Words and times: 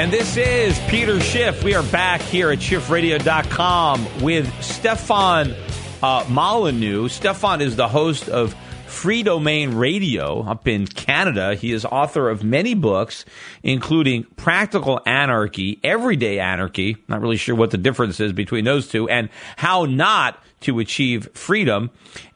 And 0.00 0.10
this 0.10 0.38
is 0.38 0.78
Peter 0.88 1.20
Schiff. 1.20 1.62
We 1.62 1.74
are 1.74 1.82
back 1.82 2.22
here 2.22 2.50
at 2.50 2.60
schiffradio.com 2.60 4.22
with 4.22 4.50
Stefan 4.62 5.54
uh, 6.02 6.24
Molyneux. 6.26 7.10
Stefan 7.10 7.60
is 7.60 7.76
the 7.76 7.86
host 7.86 8.26
of 8.30 8.56
Freedomain 8.86 9.78
Radio 9.78 10.40
up 10.40 10.66
in 10.66 10.86
Canada. 10.86 11.54
He 11.54 11.70
is 11.70 11.84
author 11.84 12.30
of 12.30 12.42
many 12.42 12.72
books, 12.72 13.26
including 13.62 14.24
Practical 14.36 15.02
Anarchy, 15.04 15.78
Everyday 15.84 16.38
Anarchy. 16.38 16.96
Not 17.06 17.20
really 17.20 17.36
sure 17.36 17.54
what 17.54 17.70
the 17.70 17.76
difference 17.76 18.20
is 18.20 18.32
between 18.32 18.64
those 18.64 18.88
two, 18.88 19.06
and 19.06 19.28
How 19.56 19.84
Not 19.84 20.42
to 20.60 20.78
Achieve 20.78 21.28
Freedom. 21.34 21.90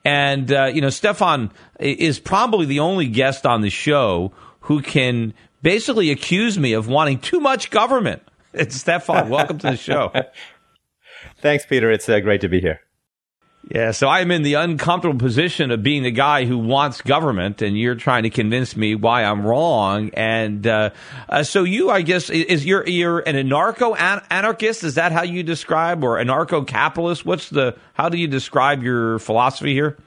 And, 0.04 0.52
uh, 0.52 0.66
you 0.66 0.82
know, 0.82 0.90
Stefan 0.90 1.50
is 1.80 2.20
probably 2.20 2.66
the 2.66 2.80
only 2.80 3.06
guest 3.06 3.46
on 3.46 3.62
the 3.62 3.70
show 3.70 4.32
who 4.60 4.82
can 4.82 5.32
basically 5.64 6.10
accuse 6.10 6.56
me 6.58 6.74
of 6.74 6.86
wanting 6.86 7.18
too 7.18 7.40
much 7.40 7.70
government. 7.70 8.22
It's 8.56 8.76
Stefan. 8.76 9.30
Welcome 9.30 9.58
to 9.58 9.72
the 9.72 9.76
show. 9.76 10.12
Thanks, 11.38 11.66
Peter. 11.66 11.90
It's 11.90 12.08
uh, 12.08 12.20
great 12.20 12.40
to 12.42 12.48
be 12.48 12.60
here. 12.60 12.78
Yeah, 13.68 13.90
so 13.90 14.06
I'm 14.06 14.30
in 14.30 14.44
the 14.44 14.54
uncomfortable 14.54 15.18
position 15.18 15.72
of 15.72 15.82
being 15.82 16.04
the 16.04 16.12
guy 16.12 16.44
who 16.44 16.56
wants 16.56 17.00
government, 17.00 17.62
and 17.62 17.76
you're 17.76 17.96
trying 17.96 18.22
to 18.22 18.30
convince 18.30 18.76
me 18.76 18.94
why 18.94 19.24
I'm 19.24 19.44
wrong. 19.44 20.10
And 20.14 20.64
uh, 20.68 20.90
uh, 21.28 21.42
so 21.42 21.64
you, 21.64 21.90
I 21.90 22.02
guess, 22.02 22.30
is 22.30 22.64
you're 22.64 22.86
you're 22.88 23.18
an 23.18 23.34
anarcho 23.34 23.96
anarchist? 24.30 24.84
Is 24.84 24.94
that 24.94 25.10
how 25.10 25.24
you 25.24 25.42
describe, 25.42 26.04
or 26.04 26.18
anarcho 26.18 26.64
capitalist? 26.64 27.26
What's 27.26 27.50
the 27.50 27.76
how 27.94 28.08
do 28.08 28.18
you 28.18 28.28
describe 28.28 28.84
your 28.84 29.18
philosophy 29.18 29.72
here? 29.72 29.98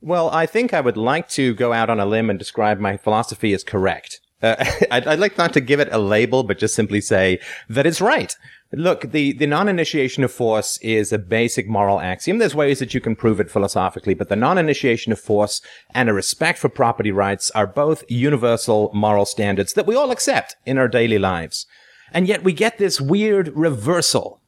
Well, 0.00 0.28
I 0.30 0.46
think 0.46 0.74
I 0.74 0.80
would 0.80 0.96
like 0.96 1.28
to 1.30 1.54
go 1.54 1.72
out 1.72 1.88
on 1.88 2.00
a 2.00 2.04
limb 2.04 2.30
and 2.30 2.38
describe 2.38 2.80
my 2.80 2.96
philosophy 2.96 3.52
as 3.54 3.62
correct. 3.62 4.18
Uh, 4.42 4.56
I'd, 4.90 5.06
I'd, 5.06 5.18
like 5.18 5.38
not 5.38 5.52
to 5.54 5.60
give 5.60 5.80
it 5.80 5.88
a 5.92 5.98
label, 5.98 6.42
but 6.42 6.58
just 6.58 6.74
simply 6.74 7.00
say 7.00 7.40
that 7.68 7.86
it's 7.86 8.00
right. 8.00 8.34
Look, 8.72 9.12
the, 9.12 9.32
the 9.32 9.46
non-initiation 9.46 10.24
of 10.24 10.32
force 10.32 10.78
is 10.78 11.12
a 11.12 11.18
basic 11.18 11.68
moral 11.68 12.00
axiom. 12.00 12.38
There's 12.38 12.54
ways 12.54 12.80
that 12.80 12.92
you 12.92 13.00
can 13.00 13.14
prove 13.14 13.38
it 13.38 13.50
philosophically, 13.50 14.14
but 14.14 14.28
the 14.28 14.36
non-initiation 14.36 15.12
of 15.12 15.20
force 15.20 15.60
and 15.94 16.08
a 16.08 16.12
respect 16.12 16.58
for 16.58 16.68
property 16.68 17.12
rights 17.12 17.50
are 17.52 17.66
both 17.66 18.02
universal 18.08 18.90
moral 18.92 19.26
standards 19.26 19.74
that 19.74 19.86
we 19.86 19.94
all 19.94 20.10
accept 20.10 20.56
in 20.66 20.78
our 20.78 20.88
daily 20.88 21.18
lives. 21.18 21.66
And 22.10 22.26
yet 22.26 22.42
we 22.42 22.52
get 22.52 22.78
this 22.78 23.00
weird 23.00 23.52
reversal 23.56 24.40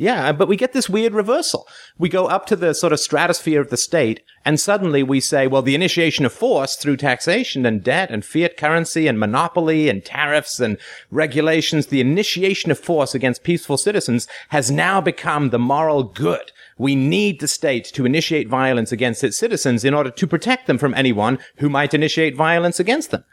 yeah, 0.00 0.30
but 0.30 0.46
we 0.46 0.56
get 0.56 0.72
this 0.72 0.88
weird 0.88 1.12
reversal. 1.12 1.66
We 1.98 2.08
go 2.08 2.26
up 2.26 2.46
to 2.46 2.56
the 2.56 2.72
sort 2.72 2.92
of 2.92 3.00
stratosphere 3.00 3.60
of 3.60 3.68
the 3.68 3.76
state, 3.76 4.22
and 4.44 4.60
suddenly 4.60 5.02
we 5.02 5.18
say, 5.18 5.48
well, 5.48 5.60
the 5.60 5.74
initiation 5.74 6.24
of 6.24 6.32
force 6.32 6.76
through 6.76 6.98
taxation 6.98 7.66
and 7.66 7.82
debt 7.82 8.12
and 8.12 8.24
fiat 8.24 8.56
currency 8.56 9.08
and 9.08 9.18
monopoly 9.18 9.88
and 9.88 10.04
tariffs 10.04 10.60
and 10.60 10.78
regulations, 11.10 11.88
the 11.88 12.00
initiation 12.00 12.70
of 12.70 12.78
force 12.78 13.12
against 13.12 13.42
peaceful 13.42 13.76
citizens 13.76 14.28
has 14.50 14.70
now 14.70 15.00
become 15.00 15.50
the 15.50 15.58
moral 15.58 16.04
good. 16.04 16.52
We 16.78 16.94
need 16.94 17.40
the 17.40 17.48
state 17.48 17.86
to 17.86 18.06
initiate 18.06 18.48
violence 18.48 18.92
against 18.92 19.24
its 19.24 19.36
citizens 19.36 19.84
in 19.84 19.94
order 19.94 20.10
to 20.10 20.26
protect 20.28 20.68
them 20.68 20.78
from 20.78 20.94
anyone 20.94 21.40
who 21.56 21.68
might 21.68 21.92
initiate 21.92 22.36
violence 22.36 22.78
against 22.78 23.10
them. 23.10 23.24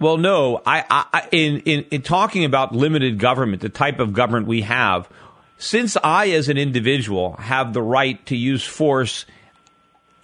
Well, 0.00 0.16
no, 0.16 0.62
I, 0.64 0.84
I 1.12 1.28
in, 1.30 1.60
in, 1.60 1.84
in 1.90 2.02
talking 2.02 2.44
about 2.44 2.74
limited 2.74 3.18
government, 3.18 3.60
the 3.60 3.68
type 3.68 3.98
of 3.98 4.12
government 4.12 4.46
we 4.46 4.62
have, 4.62 5.10
since 5.58 5.96
I, 6.02 6.30
as 6.30 6.48
an 6.48 6.56
individual, 6.56 7.34
have 7.34 7.72
the 7.72 7.82
right 7.82 8.24
to 8.26 8.36
use 8.36 8.64
force 8.64 9.26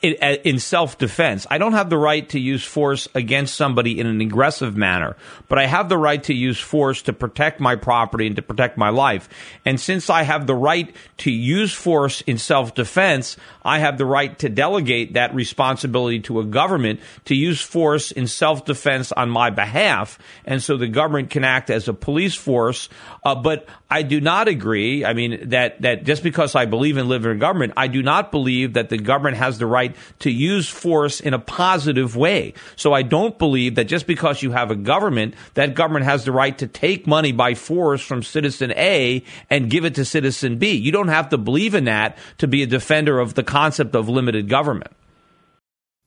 in, 0.05 0.41
in 0.45 0.59
self 0.59 0.99
defense, 0.99 1.47
I 1.51 1.57
don't 1.57 1.73
have 1.73 1.89
the 1.89 1.97
right 1.97 2.29
to 2.29 2.39
use 2.39 2.63
force 2.63 3.09
against 3.15 3.55
somebody 3.55 3.99
in 3.99 4.07
an 4.07 4.21
aggressive 4.21 4.77
manner, 4.77 5.17
but 5.49 5.59
I 5.59 5.67
have 5.67 5.89
the 5.89 5.97
right 5.97 6.23
to 6.25 6.35
use 6.35 6.61
force 6.61 7.03
to 7.03 7.15
protect 7.15 7.59
my 7.59 7.77
property 7.77 8.27
and 8.27 8.37
to 8.37 8.43
protect 8.43 8.77
my 8.77 8.91
life. 8.91 9.29
And 9.65 9.81
since 9.81 10.11
I 10.11 10.23
have 10.23 10.47
the 10.47 10.55
right 10.55 10.95
to 11.19 11.31
use 11.31 11.73
force 11.73 12.21
in 12.23 12.37
self 12.37 12.75
defense, 12.75 13.39
I 13.65 13.79
have 13.79 13.97
the 13.97 14.05
right 14.05 14.39
to 14.41 14.51
delegate 14.51 15.15
that 15.15 15.35
responsibility 15.35 16.21
to 16.21 16.41
a 16.41 16.45
government 16.45 17.01
to 17.25 17.35
use 17.35 17.63
force 17.63 18.11
in 18.11 18.27
self 18.27 18.67
defense 18.67 19.11
on 19.11 19.31
my 19.31 19.49
behalf. 19.49 20.19
And 20.45 20.63
so 20.63 20.77
the 20.77 20.89
government 20.89 21.31
can 21.31 21.45
act 21.45 21.71
as 21.71 21.89
a 21.89 21.95
police 21.95 22.35
force. 22.35 22.91
Uh, 23.25 23.35
but 23.35 23.67
I 23.89 24.03
do 24.03 24.21
not 24.21 24.49
agree. 24.49 25.05
I 25.05 25.15
mean, 25.15 25.49
that, 25.51 25.81
that 25.81 26.05
just 26.05 26.23
because 26.23 26.55
I 26.55 26.67
believe 26.67 26.99
in 26.99 27.09
living 27.09 27.33
in 27.33 27.39
government, 27.39 27.73
I 27.77 27.87
do 27.87 28.03
not 28.03 28.31
believe 28.31 28.75
that 28.75 28.91
the 28.91 28.99
government 28.99 29.39
has 29.39 29.59
the 29.59 29.67
right 29.67 29.94
to 30.21 30.31
use 30.31 30.69
force 30.69 31.21
in 31.21 31.35
a 31.35 31.39
positive 31.39 32.17
way. 32.17 32.55
So 32.77 32.93
I 32.93 33.03
don't 33.03 33.39
believe 33.39 33.75
that 33.77 33.85
just 33.85 34.07
because 34.07 34.43
you 34.43 34.53
have 34.53 34.71
a 34.71 34.77
government, 34.77 35.35
that 35.55 35.75
government 35.75 36.05
has 36.05 36.25
the 36.25 36.33
right 36.33 36.57
to 36.59 36.67
take 36.67 37.07
money 37.07 37.33
by 37.33 37.55
force 37.55 38.03
from 38.03 38.23
citizen 38.23 38.73
A 38.73 39.23
and 39.51 39.71
give 39.71 39.85
it 39.85 39.95
to 39.97 40.05
citizen 40.05 40.59
B. 40.59 40.73
You 40.73 40.93
don't 40.93 41.09
have 41.09 41.29
to 41.31 41.39
believe 41.39 41.75
in 41.75 41.85
that 41.85 42.19
to 42.39 42.47
be 42.47 42.63
a 42.63 42.67
defender 42.67 43.19
of 43.19 43.35
the 43.35 43.43
concept 43.43 43.95
of 43.95 44.09
limited 44.09 44.49
government. 44.49 44.93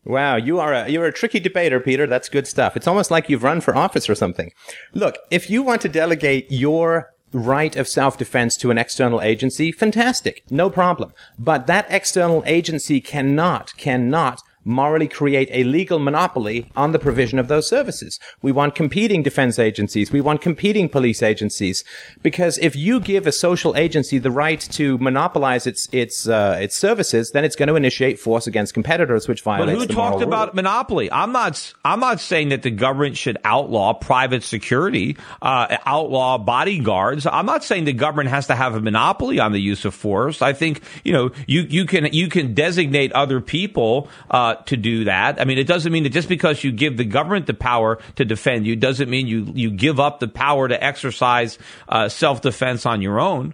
Wow, 0.07 0.37
you 0.37 0.59
are 0.59 0.73
a 0.73 0.87
you're 0.87 1.05
a 1.05 1.11
tricky 1.11 1.41
debater, 1.41 1.81
Peter. 1.81 2.07
That's 2.07 2.29
good 2.29 2.47
stuff. 2.47 2.77
It's 2.77 2.87
almost 2.87 3.11
like 3.11 3.29
you've 3.29 3.43
run 3.43 3.59
for 3.59 3.75
office 3.75 4.09
or 4.09 4.15
something. 4.15 4.51
Look, 4.93 5.17
if 5.29 5.49
you 5.49 5.63
want 5.63 5.81
to 5.81 5.89
delegate 5.89 6.49
your 6.49 7.13
right 7.33 7.75
of 7.75 7.87
self-defense 7.87 8.57
to 8.57 8.71
an 8.71 8.77
external 8.77 9.21
agency, 9.21 9.71
fantastic, 9.71 10.43
no 10.49 10.69
problem. 10.69 11.13
But 11.37 11.67
that 11.67 11.87
external 11.89 12.43
agency 12.45 13.01
cannot, 13.01 13.75
cannot 13.77 14.41
morally 14.67 15.07
create 15.07 15.49
a 15.51 15.63
legal 15.63 15.97
monopoly 15.97 16.69
on 16.75 16.91
the 16.91 16.99
provision 16.99 17.39
of 17.39 17.47
those 17.47 17.67
services. 17.67 18.19
We 18.41 18.51
want 18.51 18.75
competing 18.75 19.23
defense 19.23 19.57
agencies. 19.57 20.11
We 20.11 20.21
want 20.21 20.41
competing 20.41 20.89
police 20.89 21.23
agencies. 21.23 21.83
Because 22.21 22.57
if 22.57 22.75
you 22.75 22.99
give 22.99 23.25
a 23.25 23.31
social 23.31 23.75
agency 23.75 24.17
the 24.17 24.29
right 24.29 24.59
to 24.59 24.97
monopolize 24.97 25.65
its 25.65 25.87
its 25.91 26.27
uh, 26.27 26.59
its 26.61 26.75
services, 26.75 27.31
then 27.31 27.45
it's 27.45 27.55
going 27.55 27.69
to 27.69 27.75
initiate 27.75 28.19
force 28.19 28.45
against 28.45 28.73
competitors, 28.73 29.27
which 29.27 29.41
violates. 29.41 29.79
But 29.79 29.89
who 29.89 29.95
talked 29.95 30.21
about 30.21 30.53
monopoly? 30.53 31.09
I'm 31.11 31.31
not. 31.31 31.73
I'm 31.85 32.01
not 32.01 32.19
saying 32.19 32.49
that 32.49 32.63
the 32.63 32.71
government 32.71 33.15
should 33.15 33.37
outlaw 33.45 33.93
private 33.93 34.43
security, 34.43 35.17
uh, 35.41 35.77
outlaw 35.85 36.37
bodyguards. 36.37 37.25
I'm 37.25 37.45
not 37.45 37.63
saying 37.63 37.85
the 37.85 37.93
government 37.93 38.29
has 38.29 38.47
to 38.47 38.55
have 38.55 38.75
a 38.75 38.81
monopoly 38.81 39.39
on 39.39 39.53
the 39.53 39.61
use 39.61 39.85
of 39.85 39.95
force. 39.95 40.41
I 40.41 40.51
think 40.51 40.81
you 41.05 41.13
know 41.13 41.31
you 41.47 41.61
you 41.61 41.85
can 41.85 42.11
you 42.11 42.27
can 42.27 42.53
designate 42.53 43.13
other 43.13 43.39
people. 43.39 44.09
Uh, 44.29 44.55
to 44.65 44.77
do 44.77 45.03
that. 45.03 45.39
I 45.39 45.45
mean, 45.45 45.59
it 45.59 45.67
doesn't 45.67 45.91
mean 45.91 46.03
that 46.03 46.09
just 46.09 46.27
because 46.27 46.63
you 46.63 46.71
give 46.71 46.97
the 46.97 47.05
government 47.05 47.45
the 47.45 47.53
power 47.53 47.99
to 48.15 48.25
defend 48.25 48.65
you 48.65 48.75
doesn't 48.75 49.09
mean 49.09 49.27
you 49.27 49.51
you 49.53 49.69
give 49.69 49.99
up 49.99 50.19
the 50.19 50.27
power 50.27 50.67
to 50.67 50.83
exercise 50.83 51.59
uh, 51.87 52.09
self 52.09 52.41
defense 52.41 52.85
on 52.85 53.01
your 53.01 53.19
own. 53.19 53.53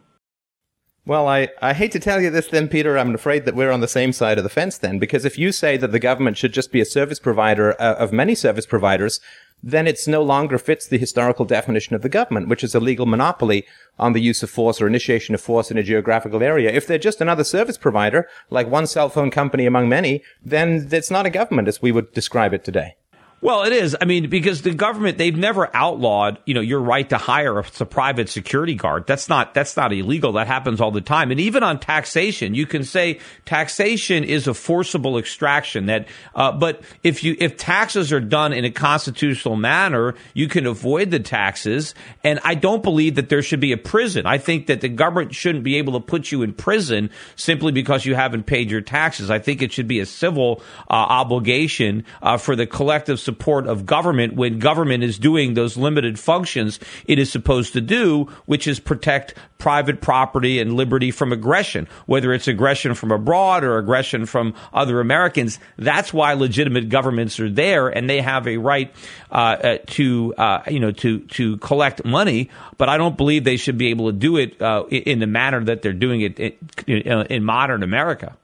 Well, 1.06 1.28
I, 1.28 1.50
I 1.62 1.74
hate 1.74 1.92
to 1.92 2.00
tell 2.00 2.22
you 2.22 2.30
this 2.30 2.48
then, 2.48 2.70
Peter. 2.70 2.98
I'm 2.98 3.14
afraid 3.14 3.44
that 3.44 3.56
we're 3.56 3.72
on 3.72 3.82
the 3.82 3.90
same 3.90 4.14
side 4.14 4.38
of 4.38 4.46
the 4.46 4.50
fence 4.50 4.78
then, 4.78 5.00
because 5.00 5.26
if 5.26 5.38
you 5.38 5.52
say 5.52 5.76
that 5.76 5.92
the 5.92 6.00
government 6.00 6.38
should 6.38 6.54
just 6.54 6.72
be 6.72 6.80
a 6.80 6.86
service 6.86 7.20
provider 7.20 7.74
uh, 7.82 7.96
of 7.96 8.14
many 8.14 8.36
service 8.36 8.66
providers, 8.66 9.20
then 9.64 9.88
it's 9.88 10.08
no 10.08 10.22
longer 10.22 10.58
fits 10.58 10.86
the 10.86 10.98
historical 10.98 11.46
definition 11.46 11.96
of 11.96 12.02
the 12.02 12.10
government, 12.10 12.50
which 12.50 12.64
is 12.64 12.76
a 12.76 12.82
legal 12.82 13.06
monopoly 13.06 13.66
on 13.98 14.12
the 14.12 14.22
use 14.22 14.44
of 14.44 14.50
force 14.50 14.82
or 14.82 14.88
initiation 14.88 15.34
of 15.34 15.42
force 15.42 15.72
in 15.72 15.78
a 15.78 15.84
geographical 15.84 16.44
area. 16.44 16.70
If 16.70 16.86
they're 16.86 16.98
just 16.98 17.22
another 17.22 17.46
service 17.46 17.78
provider, 17.78 18.28
like 18.50 18.68
one 18.68 18.88
cell 18.88 19.08
phone 19.08 19.32
company 19.32 19.66
among 19.66 19.88
many, 19.88 20.22
then 20.44 20.90
it's 20.92 21.10
not 21.10 21.26
a 21.26 21.30
government 21.30 21.70
as 21.70 21.82
we 21.82 21.94
would 21.94 22.12
describe 22.12 22.54
it 22.54 22.66
today. 22.66 22.96
Well, 23.44 23.64
it 23.64 23.74
is. 23.74 23.94
I 24.00 24.06
mean, 24.06 24.30
because 24.30 24.62
the 24.62 24.74
government 24.74 25.18
they've 25.18 25.36
never 25.36 25.70
outlawed, 25.76 26.40
you 26.46 26.54
know, 26.54 26.62
your 26.62 26.80
right 26.80 27.10
to 27.10 27.18
hire 27.18 27.60
a, 27.60 27.66
a, 27.82 27.86
private 27.86 28.30
security 28.30 28.74
guard. 28.74 29.06
That's 29.06 29.28
not 29.28 29.54
that's 29.54 29.76
not 29.76 29.92
illegal. 29.92 30.32
That 30.32 30.48
happens 30.48 30.80
all 30.80 30.92
the 30.92 31.02
time. 31.02 31.30
And 31.30 31.42
even 31.42 31.62
on 31.62 31.82
taxation, 31.82 32.56
you 32.56 32.66
can 32.66 32.86
say 32.86 33.20
taxation 33.44 34.24
is 34.24 34.48
a 34.48 34.54
forcible 34.54 35.18
extraction. 35.18 35.88
That, 35.88 36.08
uh, 36.34 36.54
but 36.54 36.84
if 37.04 37.26
you 37.26 37.36
if 37.38 37.58
taxes 37.58 38.14
are 38.14 38.22
done 38.22 38.54
in 38.54 38.64
a 38.64 38.72
constitutional 38.72 39.58
manner, 39.58 40.16
you 40.34 40.48
can 40.48 40.66
avoid 40.66 41.12
the 41.12 41.20
taxes. 41.20 41.96
And 42.24 42.40
I 42.46 42.56
don't 42.56 42.82
believe 42.82 43.16
that 43.16 43.28
there 43.28 43.42
should 43.42 43.60
be 43.60 43.74
a 43.74 43.78
prison. 43.78 44.26
I 44.26 44.38
think 44.38 44.68
that 44.68 44.80
the 44.80 44.88
government 44.88 45.36
shouldn't 45.36 45.66
be 45.66 45.80
able 45.80 46.00
to 46.00 46.00
put 46.00 46.32
you 46.32 46.44
in 46.44 46.54
prison 46.54 47.10
simply 47.36 47.74
because 47.74 48.06
you 48.06 48.16
haven't 48.16 48.46
paid 48.46 48.72
your 48.72 48.80
taxes. 48.80 49.30
I 49.30 49.40
think 49.40 49.62
it 49.62 49.74
should 49.74 49.90
be 49.90 50.00
a 50.00 50.06
civil 50.06 50.62
uh, 50.90 50.94
obligation 50.94 52.06
uh, 52.22 52.38
for 52.38 52.56
the 52.56 52.66
collective 52.66 53.20
support 53.20 53.33
of 53.68 53.86
government 53.86 54.36
when 54.36 54.60
government 54.60 55.04
is 55.04 55.18
doing 55.20 55.54
those 55.54 55.78
limited 55.78 56.20
functions 56.20 56.80
it 57.06 57.20
is 57.20 57.32
supposed 57.32 57.74
to 57.74 57.82
do, 57.82 58.30
which 58.46 58.68
is 58.68 58.80
protect 58.80 59.36
private 59.58 60.02
property 60.02 60.60
and 60.60 60.74
liberty 60.74 61.10
from 61.10 61.32
aggression, 61.32 61.88
whether 62.06 62.34
it's 62.34 62.48
aggression 62.48 62.94
from 62.94 63.12
abroad 63.12 63.64
or 63.64 63.78
aggression 63.78 64.26
from 64.26 64.54
other 64.74 65.00
Americans. 65.00 65.60
That's 65.78 66.14
why 66.14 66.34
legitimate 66.34 66.90
governments 66.90 67.40
are 67.40 67.50
there, 67.50 67.88
and 67.88 68.10
they 68.10 68.22
have 68.22 68.48
a 68.48 68.58
right 68.58 68.94
uh, 69.32 69.36
uh, 69.36 69.78
to 69.88 70.34
uh, 70.36 70.64
you 70.68 70.80
know 70.80 70.92
to 70.92 71.20
to 71.20 71.58
collect 71.58 72.04
money. 72.04 72.50
But 72.78 72.90
I 72.90 72.98
don't 72.98 73.18
believe 73.18 73.44
they 73.44 73.58
should 73.58 73.78
be 73.78 73.88
able 73.88 74.08
to 74.08 74.18
do 74.18 74.38
it 74.38 74.62
uh, 74.62 74.86
in 74.90 75.20
the 75.20 75.28
manner 75.28 75.64
that 75.64 75.82
they're 75.82 75.94
doing 75.94 76.22
it 76.22 76.40
in, 76.40 77.02
in 77.28 77.44
modern 77.44 77.84
America. 77.84 78.36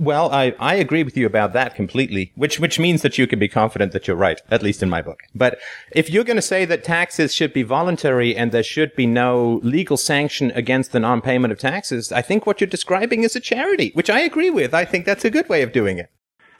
Well, 0.00 0.30
I, 0.30 0.54
I 0.60 0.76
agree 0.76 1.02
with 1.02 1.16
you 1.16 1.26
about 1.26 1.52
that 1.54 1.74
completely, 1.74 2.30
which, 2.36 2.60
which 2.60 2.78
means 2.78 3.02
that 3.02 3.18
you 3.18 3.26
can 3.26 3.40
be 3.40 3.48
confident 3.48 3.90
that 3.92 4.06
you're 4.06 4.16
right, 4.16 4.40
at 4.48 4.62
least 4.62 4.80
in 4.80 4.88
my 4.88 5.02
book. 5.02 5.24
But 5.34 5.58
if 5.90 6.08
you're 6.08 6.22
going 6.22 6.36
to 6.36 6.42
say 6.42 6.64
that 6.66 6.84
taxes 6.84 7.34
should 7.34 7.52
be 7.52 7.64
voluntary 7.64 8.36
and 8.36 8.52
there 8.52 8.62
should 8.62 8.94
be 8.94 9.06
no 9.06 9.58
legal 9.64 9.96
sanction 9.96 10.52
against 10.52 10.92
the 10.92 11.00
non-payment 11.00 11.50
of 11.50 11.58
taxes, 11.58 12.12
I 12.12 12.22
think 12.22 12.46
what 12.46 12.60
you're 12.60 12.68
describing 12.68 13.24
is 13.24 13.34
a 13.34 13.40
charity, 13.40 13.90
which 13.94 14.08
I 14.08 14.20
agree 14.20 14.50
with. 14.50 14.72
I 14.72 14.84
think 14.84 15.04
that's 15.04 15.24
a 15.24 15.30
good 15.30 15.48
way 15.48 15.62
of 15.62 15.72
doing 15.72 15.98
it. 15.98 16.10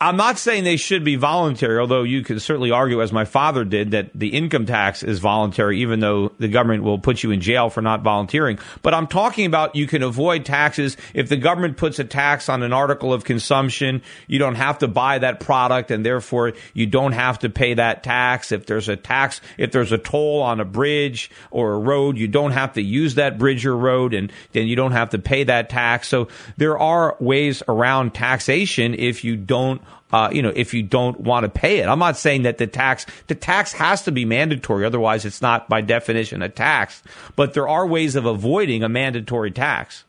I'm 0.00 0.17
not 0.17 0.39
saying 0.39 0.62
they 0.62 0.77
should 0.77 1.03
be 1.03 1.17
voluntary, 1.17 1.81
although 1.81 2.05
you 2.05 2.23
can 2.23 2.39
certainly 2.39 2.71
argue, 2.71 3.03
as 3.03 3.12
my 3.12 3.25
father 3.25 3.65
did, 3.65 3.91
that 3.91 4.11
the 4.15 4.29
income 4.29 4.65
tax 4.65 5.03
is 5.03 5.19
voluntary, 5.19 5.81
even 5.81 5.99
though 5.99 6.31
the 6.39 6.47
government 6.47 6.85
will 6.85 7.00
put 7.00 7.25
you 7.25 7.33
in 7.33 7.41
jail 7.41 7.69
for 7.69 7.83
not 7.83 8.03
volunteering. 8.03 8.61
But 8.83 8.95
I'm 8.95 9.09
talking 9.09 9.45
about 9.45 9.75
you 9.75 9.89
can 9.89 10.05
avoid 10.05 10.45
taxes. 10.45 10.97
If 11.15 11.29
the 11.29 11.37
government 11.37 11.79
puts 11.79 11.99
a 11.99 12.05
tax 12.05 12.49
on 12.49 12.62
an 12.62 12.73
article 12.73 13.12
of 13.12 13.25
consumption, 13.25 14.03
you 14.29 14.39
don't 14.39 14.55
have 14.55 14.79
to 14.79 14.89
buy 14.89 15.19
that 15.19 15.41
product 15.41 15.91
and 15.91 16.06
therefore 16.06 16.53
you 16.75 16.87
don't 16.87 17.12
have 17.12 17.41
to 17.41 17.50
pay 17.50 17.75
that 17.75 18.05
tax. 18.05 18.53
If 18.53 18.67
there's 18.67 18.89
a 18.89 18.95
tax, 18.95 19.41
if 19.56 19.73
there's 19.73 19.91
a 19.91 19.99
toll 19.99 20.43
on 20.43 20.61
a 20.61 20.65
bridge 20.65 21.29
or 21.50 21.73
a 21.73 21.79
road, 21.79 22.19
you 22.19 22.29
don't 22.29 22.53
have 22.53 22.75
to 22.75 22.83
use 22.83 23.17
that 23.17 23.37
bridge 23.37 23.67
or 23.67 23.77
road 23.77 24.15
and 24.15 24.33
then 24.53 24.69
you 24.69 24.77
don't 24.77 24.93
have 24.93 25.11
to 25.11 25.19
pay 25.19 25.43
that 25.43 25.71
tax. 25.71 26.06
So 26.06 26.29
there 26.56 26.79
are 26.79 27.17
ways 27.19 27.65
around 27.67 28.15
taxation 28.15 28.95
if 28.95 29.25
you 29.25 29.37
don't 29.37 29.83
uh, 30.12 30.31
you 30.32 30.43
know, 30.43 30.52
if 30.55 30.73
you 30.73 30.82
don't 30.82 31.20
want 31.20 31.44
to 31.44 31.50
pay 31.50 31.79
it. 31.79 31.88
I'm 31.88 31.99
not 31.99 32.17
saying 32.17 32.43
that 32.43 32.58
the 32.58 32.67
tax, 32.67 33.06
the 33.26 33.35
tax 33.35 33.73
has 33.75 34.02
to 34.05 34.12
be 34.12 34.25
mandatory. 34.25 34.85
Otherwise, 34.85 35.25
it's 35.25 35.43
not 35.43 35.69
by 35.69 35.81
definition 35.81 36.43
a 36.43 36.49
tax. 36.49 37.02
But 37.37 37.55
there 37.55 37.69
are 37.69 37.87
ways 37.87 38.17
of 38.17 38.25
avoiding 38.25 38.82
a 38.82 38.88
mandatory 38.88 39.50
tax. 39.50 40.05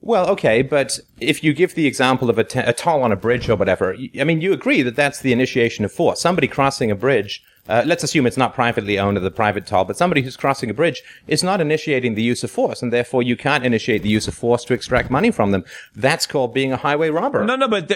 Well, 0.00 0.28
okay, 0.28 0.60
but 0.60 1.00
if 1.18 1.42
you 1.42 1.54
give 1.54 1.74
the 1.74 1.86
example 1.86 2.28
of 2.28 2.38
a, 2.38 2.44
t- 2.44 2.58
a 2.58 2.74
toll 2.74 3.02
on 3.02 3.10
a 3.10 3.16
bridge 3.16 3.48
or 3.48 3.56
whatever, 3.56 3.96
I 4.20 4.24
mean, 4.24 4.42
you 4.42 4.52
agree 4.52 4.82
that 4.82 4.96
that's 4.96 5.20
the 5.20 5.32
initiation 5.32 5.82
of 5.82 5.92
force. 5.92 6.20
Somebody 6.20 6.46
crossing 6.46 6.90
a 6.90 6.94
bridge, 6.94 7.42
uh, 7.70 7.84
let's 7.86 8.04
assume 8.04 8.26
it's 8.26 8.36
not 8.36 8.54
privately 8.54 8.98
owned 8.98 9.16
or 9.16 9.20
the 9.20 9.30
private 9.30 9.66
toll, 9.66 9.86
but 9.86 9.96
somebody 9.96 10.20
who's 10.20 10.36
crossing 10.36 10.68
a 10.68 10.74
bridge 10.74 11.02
is 11.26 11.42
not 11.42 11.62
initiating 11.62 12.16
the 12.16 12.22
use 12.22 12.44
of 12.44 12.50
force, 12.50 12.82
and 12.82 12.92
therefore 12.92 13.22
you 13.22 13.34
can't 13.34 13.64
initiate 13.64 14.02
the 14.02 14.10
use 14.10 14.28
of 14.28 14.34
force 14.34 14.62
to 14.66 14.74
extract 14.74 15.10
money 15.10 15.30
from 15.30 15.52
them. 15.52 15.64
That's 15.94 16.26
called 16.26 16.52
being 16.52 16.70
a 16.70 16.76
highway 16.76 17.08
robber. 17.08 17.42
No, 17.42 17.56
no, 17.56 17.66
but. 17.66 17.90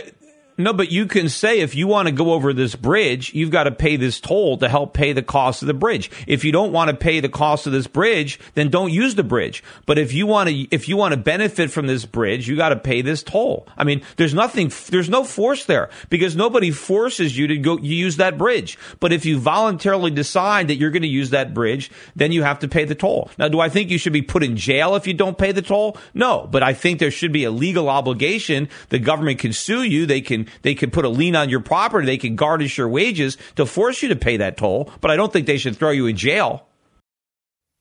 No, 0.60 0.72
but 0.72 0.90
you 0.90 1.06
can 1.06 1.28
say 1.28 1.60
if 1.60 1.76
you 1.76 1.86
want 1.86 2.08
to 2.08 2.12
go 2.12 2.32
over 2.32 2.52
this 2.52 2.74
bridge, 2.74 3.32
you've 3.32 3.52
got 3.52 3.64
to 3.64 3.70
pay 3.70 3.94
this 3.94 4.18
toll 4.18 4.58
to 4.58 4.68
help 4.68 4.92
pay 4.92 5.12
the 5.12 5.22
cost 5.22 5.62
of 5.62 5.68
the 5.68 5.74
bridge. 5.74 6.10
If 6.26 6.44
you 6.44 6.50
don't 6.50 6.72
want 6.72 6.90
to 6.90 6.96
pay 6.96 7.20
the 7.20 7.28
cost 7.28 7.68
of 7.68 7.72
this 7.72 7.86
bridge, 7.86 8.40
then 8.54 8.68
don't 8.68 8.92
use 8.92 9.14
the 9.14 9.22
bridge. 9.22 9.62
But 9.86 9.98
if 9.98 10.12
you 10.12 10.26
want 10.26 10.48
to, 10.48 10.66
if 10.72 10.88
you 10.88 10.96
want 10.96 11.14
to 11.14 11.20
benefit 11.20 11.70
from 11.70 11.86
this 11.86 12.04
bridge, 12.04 12.48
you 12.48 12.56
got 12.56 12.70
to 12.70 12.76
pay 12.76 13.02
this 13.02 13.22
toll. 13.22 13.68
I 13.76 13.84
mean, 13.84 14.02
there's 14.16 14.34
nothing, 14.34 14.72
there's 14.90 15.08
no 15.08 15.22
force 15.22 15.64
there 15.64 15.90
because 16.10 16.34
nobody 16.34 16.72
forces 16.72 17.38
you 17.38 17.46
to 17.46 17.56
go 17.56 17.78
you 17.78 17.94
use 17.94 18.16
that 18.16 18.36
bridge. 18.36 18.76
But 18.98 19.12
if 19.12 19.24
you 19.24 19.38
voluntarily 19.38 20.10
decide 20.10 20.66
that 20.68 20.76
you're 20.76 20.90
going 20.90 21.02
to 21.02 21.08
use 21.08 21.30
that 21.30 21.54
bridge, 21.54 21.88
then 22.16 22.32
you 22.32 22.42
have 22.42 22.58
to 22.58 22.68
pay 22.68 22.84
the 22.84 22.96
toll. 22.96 23.30
Now, 23.38 23.46
do 23.46 23.60
I 23.60 23.68
think 23.68 23.90
you 23.90 23.98
should 23.98 24.12
be 24.12 24.22
put 24.22 24.42
in 24.42 24.56
jail 24.56 24.96
if 24.96 25.06
you 25.06 25.14
don't 25.14 25.38
pay 25.38 25.52
the 25.52 25.62
toll? 25.62 25.96
No, 26.14 26.48
but 26.50 26.64
I 26.64 26.74
think 26.74 26.98
there 26.98 27.12
should 27.12 27.32
be 27.32 27.44
a 27.44 27.52
legal 27.52 27.88
obligation. 27.88 28.68
The 28.88 28.98
government 28.98 29.38
can 29.38 29.52
sue 29.52 29.84
you. 29.84 30.04
They 30.04 30.20
can 30.20 30.47
they 30.62 30.74
could 30.74 30.92
put 30.92 31.04
a 31.04 31.08
lien 31.08 31.36
on 31.36 31.48
your 31.48 31.60
property. 31.60 32.06
They 32.06 32.18
can 32.18 32.36
garnish 32.36 32.78
your 32.78 32.88
wages 32.88 33.36
to 33.56 33.66
force 33.66 34.02
you 34.02 34.08
to 34.08 34.16
pay 34.16 34.36
that 34.38 34.56
toll. 34.56 34.90
But 35.00 35.10
I 35.10 35.16
don't 35.16 35.32
think 35.32 35.46
they 35.46 35.58
should 35.58 35.76
throw 35.76 35.90
you 35.90 36.06
in 36.06 36.16
jail. 36.16 36.68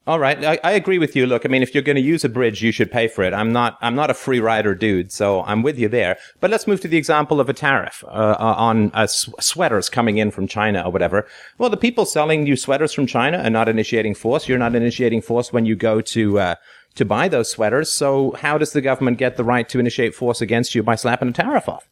All 0.07 0.19
right, 0.19 0.41
I, 0.41 0.57
I, 0.63 0.71
agree 0.71 0.99
with 0.99 1.17
you. 1.17 1.25
Look, 1.25 1.45
I 1.45 1.49
mean, 1.49 1.61
if 1.61 1.73
you're 1.73 1.83
going 1.83 1.97
to 1.97 2.01
use 2.01 2.23
a 2.23 2.29
bridge, 2.29 2.61
you 2.63 2.71
should 2.71 2.89
pay 2.89 3.09
for 3.09 3.25
it. 3.25 3.33
I'm 3.33 3.51
not, 3.51 3.77
I'm 3.81 3.93
not 3.93 4.09
a 4.09 4.13
free 4.13 4.39
rider 4.39 4.73
dude, 4.73 5.11
so 5.11 5.43
I'm 5.43 5.63
with 5.63 5.77
you 5.77 5.89
there. 5.89 6.17
But 6.39 6.49
let's 6.49 6.65
move 6.65 6.79
to 6.81 6.87
the 6.87 6.95
example 6.95 7.41
of 7.41 7.49
a 7.49 7.53
tariff 7.53 8.05
uh, 8.07 8.37
uh 8.39 8.55
on 8.57 8.89
uh, 8.93 9.05
sweaters 9.05 9.89
coming 9.89 10.17
in 10.17 10.31
from 10.31 10.47
China 10.47 10.83
or 10.85 10.93
whatever. 10.93 11.27
Well, 11.57 11.69
the 11.69 11.75
people 11.75 12.05
selling 12.05 12.47
you 12.47 12.55
sweaters 12.55 12.93
from 12.93 13.05
China 13.05 13.39
are 13.39 13.49
not 13.49 13.67
initiating 13.67 14.15
force. 14.15 14.47
You're 14.47 14.57
not 14.57 14.75
initiating 14.75 15.23
force 15.23 15.51
when 15.51 15.65
you 15.65 15.75
go 15.75 15.99
to 15.99 16.39
uh, 16.39 16.55
to 16.95 17.03
buy 17.03 17.27
those 17.27 17.51
sweaters. 17.51 17.91
So 17.91 18.31
how 18.39 18.57
does 18.57 18.71
the 18.71 18.81
government 18.81 19.17
get 19.17 19.35
the 19.35 19.43
right 19.43 19.67
to 19.67 19.77
initiate 19.77 20.15
force 20.15 20.39
against 20.39 20.73
you 20.73 20.83
by 20.83 20.95
slapping 20.95 21.27
a 21.27 21.33
tariff 21.33 21.67
off? 21.67 21.89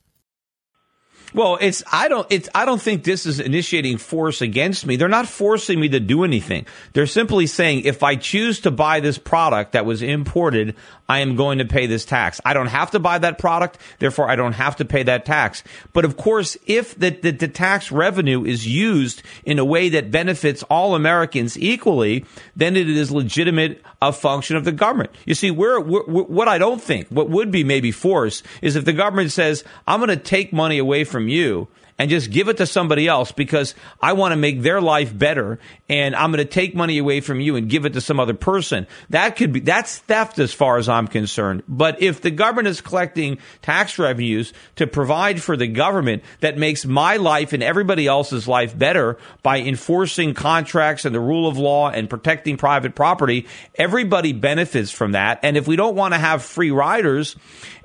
Well, 1.35 1.57
it's 1.59 1.83
I 1.91 2.07
don't 2.07 2.25
it's 2.29 2.47
I 2.55 2.63
don't 2.63 2.81
think 2.81 3.03
this 3.03 3.25
is 3.25 3.41
initiating 3.41 3.97
force 3.97 4.41
against 4.41 4.85
me. 4.85 4.95
They're 4.95 5.09
not 5.09 5.27
forcing 5.27 5.81
me 5.81 5.89
to 5.89 5.99
do 5.99 6.23
anything. 6.23 6.65
They're 6.93 7.07
simply 7.07 7.45
saying 7.45 7.81
if 7.83 8.03
I 8.03 8.15
choose 8.15 8.61
to 8.61 8.71
buy 8.71 9.01
this 9.01 9.17
product 9.17 9.73
that 9.73 9.85
was 9.85 10.01
imported, 10.01 10.77
I 11.07 11.19
am 11.19 11.35
going 11.35 11.59
to 11.59 11.65
pay 11.65 11.87
this 11.87 12.05
tax. 12.05 12.39
I 12.45 12.53
don't 12.53 12.67
have 12.67 12.91
to 12.91 12.99
buy 12.99 13.19
that 13.19 13.37
product, 13.37 13.77
therefore 13.99 14.29
I 14.29 14.35
don't 14.35 14.53
have 14.53 14.77
to 14.77 14.85
pay 14.85 15.03
that 15.03 15.25
tax. 15.25 15.63
But 15.93 16.05
of 16.05 16.17
course, 16.17 16.57
if 16.65 16.97
the, 16.97 17.11
the, 17.11 17.31
the 17.31 17.47
tax 17.47 17.91
revenue 17.91 18.43
is 18.43 18.67
used 18.67 19.21
in 19.43 19.59
a 19.59 19.65
way 19.65 19.89
that 19.89 20.11
benefits 20.11 20.63
all 20.63 20.95
Americans 20.95 21.57
equally, 21.57 22.25
then 22.55 22.75
it 22.75 22.89
is 22.89 23.11
legitimate 23.11 23.83
a 24.01 24.11
function 24.11 24.55
of 24.55 24.65
the 24.65 24.71
government. 24.71 25.11
You 25.25 25.35
see, 25.35 25.51
where, 25.51 25.79
what 25.79 26.47
I 26.47 26.57
don't 26.57 26.81
think, 26.81 27.07
what 27.09 27.29
would 27.29 27.51
be 27.51 27.63
maybe 27.63 27.91
force, 27.91 28.41
is 28.61 28.75
if 28.75 28.85
the 28.85 28.93
government 28.93 29.31
says, 29.31 29.63
I'm 29.87 29.99
going 29.99 30.09
to 30.09 30.17
take 30.17 30.53
money 30.53 30.77
away 30.79 31.03
from 31.03 31.24
from 31.25 31.29
you 31.29 31.67
and 31.97 32.09
just 32.09 32.29
give 32.29 32.49
it 32.49 32.57
to 32.57 32.65
somebody 32.65 33.07
else 33.07 33.31
because 33.31 33.73
I 34.01 34.13
want 34.13 34.33
to 34.33 34.35
make 34.35 34.61
their 34.61 34.81
life 34.81 35.17
better 35.17 35.59
and 35.87 36.13
I'm 36.13 36.31
going 36.31 36.45
to 36.45 36.51
take 36.51 36.75
money 36.75 36.97
away 36.97 37.21
from 37.21 37.39
you 37.39 37.55
and 37.55 37.69
give 37.69 37.85
it 37.85 37.93
to 37.93 38.01
some 38.01 38.19
other 38.19 38.33
person. 38.33 38.85
That 39.11 39.37
could 39.37 39.53
be, 39.53 39.61
that's 39.61 39.99
theft 39.99 40.37
as 40.39 40.53
far 40.53 40.77
as 40.77 40.89
I'm 40.89 41.07
concerned. 41.07 41.63
But 41.69 42.01
if 42.01 42.19
the 42.19 42.31
government 42.31 42.67
is 42.67 42.81
collecting 42.81 43.37
tax 43.61 43.97
revenues 43.97 44.51
to 44.75 44.87
provide 44.87 45.41
for 45.41 45.55
the 45.55 45.67
government 45.67 46.23
that 46.41 46.57
makes 46.57 46.85
my 46.85 47.15
life 47.15 47.53
and 47.53 47.63
everybody 47.63 48.07
else's 48.07 48.45
life 48.45 48.77
better 48.77 49.17
by 49.41 49.59
enforcing 49.59 50.33
contracts 50.33 51.05
and 51.05 51.15
the 51.15 51.19
rule 51.21 51.47
of 51.47 51.57
law 51.57 51.89
and 51.89 52.09
protecting 52.09 52.57
private 52.57 52.93
property, 52.93 53.47
everybody 53.75 54.33
benefits 54.33 54.91
from 54.91 55.13
that. 55.13 55.39
And 55.43 55.55
if 55.55 55.65
we 55.65 55.77
don't 55.77 55.95
want 55.95 56.13
to 56.13 56.19
have 56.19 56.43
free 56.43 56.71
riders, 56.71 57.37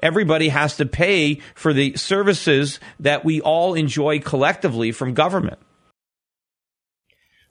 everybody 0.03 0.49
has 0.49 0.77
to 0.77 0.87
pay 0.87 1.41
for 1.55 1.73
the 1.73 1.97
services 1.97 2.81
that 2.99 3.25
we 3.25 3.41
all 3.41 3.75
enjoy 3.75 4.21
collectively 4.21 4.93
from 4.93 5.15
government. 5.15 5.59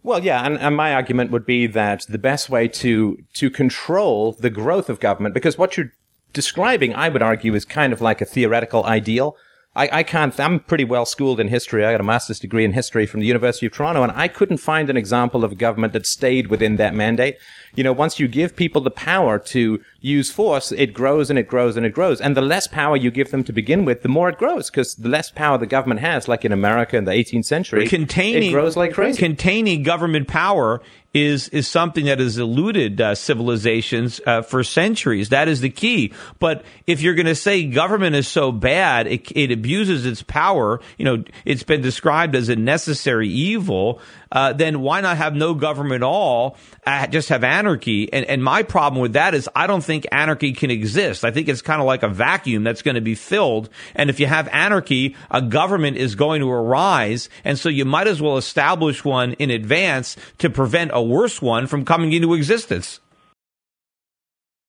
Well, 0.02 0.24
yeah, 0.24 0.46
and, 0.46 0.58
and, 0.58 0.76
my 0.78 0.94
argument 0.94 1.32
would 1.32 1.46
be 1.46 1.68
that 1.68 2.06
the 2.08 2.18
best 2.18 2.50
way 2.50 2.70
to 2.70 3.18
to 3.34 3.50
control 3.50 4.32
the 4.32 4.50
growth 4.50 4.90
of 4.90 5.02
government, 5.02 5.34
because 5.34 5.58
what 5.58 5.76
you're 5.76 5.92
describing, 6.32 6.96
I 6.96 7.10
would 7.10 7.22
argue, 7.22 7.54
is 7.54 7.66
kind 7.66 7.92
of 7.92 8.00
like 8.00 8.22
a 8.22 8.26
theoretical 8.26 8.86
ideal. 8.86 9.36
I, 9.76 10.00
I 10.00 10.04
can't, 10.04 10.38
I'm 10.40 10.62
pretty 10.62 10.84
well 10.84 11.06
schooled 11.06 11.40
in 11.40 11.48
history. 11.48 11.86
I 11.86 11.92
got 11.92 12.02
a 12.02 12.04
master's 12.04 12.40
degree 12.40 12.66
in 12.66 12.74
history 12.74 13.06
from 13.06 13.20
the 13.20 13.28
University 13.28 13.68
of 13.68 13.72
Toronto, 13.72 14.02
and 14.02 14.12
I 14.14 14.28
couldn't 14.28 14.58
find 14.58 14.90
an 14.90 14.98
example 14.98 15.44
of 15.44 15.52
a 15.52 15.56
government 15.56 15.94
that 15.94 16.08
stayed 16.08 16.48
within 16.48 16.78
that 16.78 16.96
mandate. 16.96 17.38
You 17.76 17.84
know, 17.84 17.94
once 17.94 18.20
you 18.20 18.28
give 18.28 18.56
people 18.56 18.82
the 18.82 18.92
power 18.92 19.38
to 19.38 19.80
use 20.02 20.32
force, 20.32 20.72
it 20.72 20.94
grows 20.94 21.30
and 21.30 21.38
it 21.38 21.48
grows 21.48 21.76
and 21.76 21.86
it 21.86 21.94
grows. 21.94 22.22
And 22.22 22.36
the 22.36 22.42
less 22.42 22.68
power 22.68 22.96
you 22.96 23.12
give 23.12 23.32
them 23.32 23.44
to 23.44 23.54
begin 23.54 23.86
with, 23.86 24.02
the 24.02 24.10
more 24.10 24.30
it 24.30 24.38
grows, 24.38 24.70
because 24.70 24.96
the 24.96 25.10
less 25.10 25.30
power 25.30 25.58
the 25.58 25.66
government 25.66 26.00
has, 26.00 26.28
like 26.28 26.46
in 26.46 26.52
America 26.52 26.98
in 26.98 27.06
the 27.06 27.12
18th 27.12 27.46
century, 27.46 27.88
containing, 27.88 28.50
it 28.50 28.54
grows 28.54 28.78
like 28.78 28.94
crazy. 28.94 29.20
Containing 29.20 29.84
government 29.84 30.28
power 30.28 30.82
is 31.14 31.50
is 31.50 31.68
something 31.68 32.06
that 32.06 32.20
has 32.20 32.38
eluded 32.38 33.02
uh, 33.02 33.16
civilizations 33.16 34.22
uh, 34.28 34.42
for 34.44 34.64
centuries. 34.64 35.30
That 35.30 35.48
is 35.48 35.62
the 35.62 35.70
key. 35.70 36.14
But 36.38 36.64
if 36.86 37.02
you're 37.02 37.16
going 37.16 37.26
to 37.26 37.36
say 37.36 37.66
government 37.66 38.16
is 38.16 38.28
so 38.28 38.52
bad, 38.52 39.08
it, 39.08 39.32
it, 39.36 39.52
abuses 39.52 40.06
its 40.06 40.22
power. 40.22 40.80
You 40.98 41.06
know, 41.06 41.24
it's 41.46 41.64
been 41.64 41.82
described 41.82 42.36
as 42.36 42.50
a 42.50 42.56
necessary 42.56 43.28
evil 43.28 44.02
uh, 44.32 44.54
then 44.54 44.82
why 44.82 45.02
not 45.02 45.18
have 45.18 45.34
no 45.36 45.54
government 45.54 46.04
at 46.04 46.04
all? 46.04 46.58
Uh, 46.86 47.08
just 47.08 47.30
have 47.30 47.44
anarchy. 47.44 48.12
And, 48.12 48.26
and 48.26 48.44
my 48.44 48.64
problem 48.64 49.02
with 49.02 49.14
that 49.14 49.34
is 49.34 49.50
I 49.56 49.68
don't 49.68 49.84
think 49.84 50.06
anarchy 50.12 50.54
can 50.54 50.72
exist. 50.72 51.26
I 51.26 51.32
think 51.32 51.48
it's 51.48 51.62
kind 51.62 51.82
of 51.82 51.88
like 51.88 52.04
a 52.04 52.10
vacuum 52.10 52.64
that's 52.64 52.82
going 52.82 52.96
to 52.96 53.02
be 53.02 53.16
filled. 53.16 53.70
And 53.96 54.10
if 54.10 54.20
you 54.20 54.28
have 54.28 54.48
anarchy, 54.50 55.16
a 55.32 55.42
government 55.42 55.98
is 55.98 56.16
going 56.16 56.42
to 56.42 56.50
arise. 56.50 57.30
And 57.44 57.58
so 57.58 57.70
you 57.70 57.86
might 57.86 58.08
as 58.08 58.22
well 58.22 58.38
establish 58.38 59.04
one 59.04 59.34
in 59.34 59.50
advance 59.50 60.16
to 60.40 60.50
prevent 60.50 60.92
a 60.94 61.02
worse 61.02 61.42
one 61.42 61.68
from 61.68 61.86
coming 61.86 62.14
into 62.14 62.34
existence. 62.34 63.00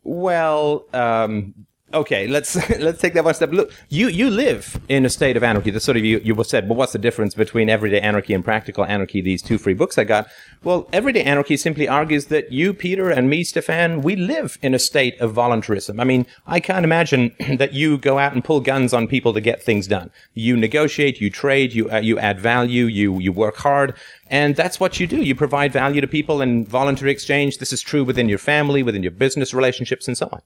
Well, 0.03 0.87
um, 0.95 1.67
Okay, 1.93 2.29
let's 2.29 2.55
let's 2.79 3.01
take 3.01 3.15
that 3.15 3.25
one 3.25 3.35
step. 3.35 3.51
Look, 3.51 3.73
you 3.89 4.09
you 4.09 4.31
live 4.31 4.81
in 4.89 5.05
a 5.05 5.11
state 5.11 5.37
of 5.37 5.43
anarchy. 5.43 5.73
That's 5.73 5.85
sort 5.85 5.97
of 5.97 6.05
you 6.05 6.21
you 6.23 6.41
said. 6.45 6.69
Well, 6.69 6.77
what's 6.77 6.93
the 6.93 6.99
difference 6.99 7.35
between 7.35 7.69
everyday 7.69 8.01
anarchy 8.01 8.33
and 8.33 8.45
practical 8.45 8.85
anarchy? 8.85 9.21
These 9.21 9.43
two 9.43 9.59
free 9.59 9.75
books 9.75 9.99
I 9.99 10.05
got. 10.05 10.29
Well, 10.63 10.89
everyday 10.93 11.25
anarchy 11.25 11.57
simply 11.57 11.89
argues 11.89 12.27
that 12.27 12.53
you, 12.53 12.75
Peter, 12.75 13.11
and 13.11 13.29
me, 13.29 13.43
Stefan, 13.43 14.03
we 14.03 14.15
live 14.15 14.57
in 14.63 14.73
a 14.73 14.79
state 14.79 15.21
of 15.21 15.33
voluntarism. 15.33 15.99
I 15.99 16.05
mean, 16.05 16.27
I 16.47 16.61
can't 16.61 16.85
imagine 16.85 17.35
that 17.57 17.73
you 17.73 17.99
go 17.99 18.19
out 18.19 18.35
and 18.35 18.45
pull 18.45 18.61
guns 18.61 18.95
on 18.95 19.09
people 19.09 19.33
to 19.33 19.41
get 19.41 19.61
things 19.61 19.89
done. 19.89 20.13
You 20.33 20.57
negotiate, 20.57 21.21
you 21.21 21.29
trade, 21.29 21.73
you 21.75 21.91
uh, 21.91 21.99
you 21.99 22.21
add 22.21 22.39
value, 22.39 22.85
you 22.85 23.19
you 23.19 23.33
work 23.33 23.57
hard. 23.57 23.97
And 24.29 24.55
that's 24.55 24.79
what 24.79 25.01
you 25.01 25.09
do. 25.09 25.17
You 25.17 25.35
provide 25.35 25.73
value 25.73 26.01
to 26.01 26.07
people 26.07 26.41
in 26.41 26.65
voluntary 26.65 27.11
exchange. 27.11 27.59
This 27.59 27.73
is 27.73 27.83
true 27.83 28.05
within 28.05 28.29
your 28.29 28.39
family, 28.39 28.85
within 28.85 29.03
your 29.03 29.11
business 29.11 29.53
relationships, 29.53 30.07
and 30.07 30.17
so 30.17 30.29
on. 30.31 30.41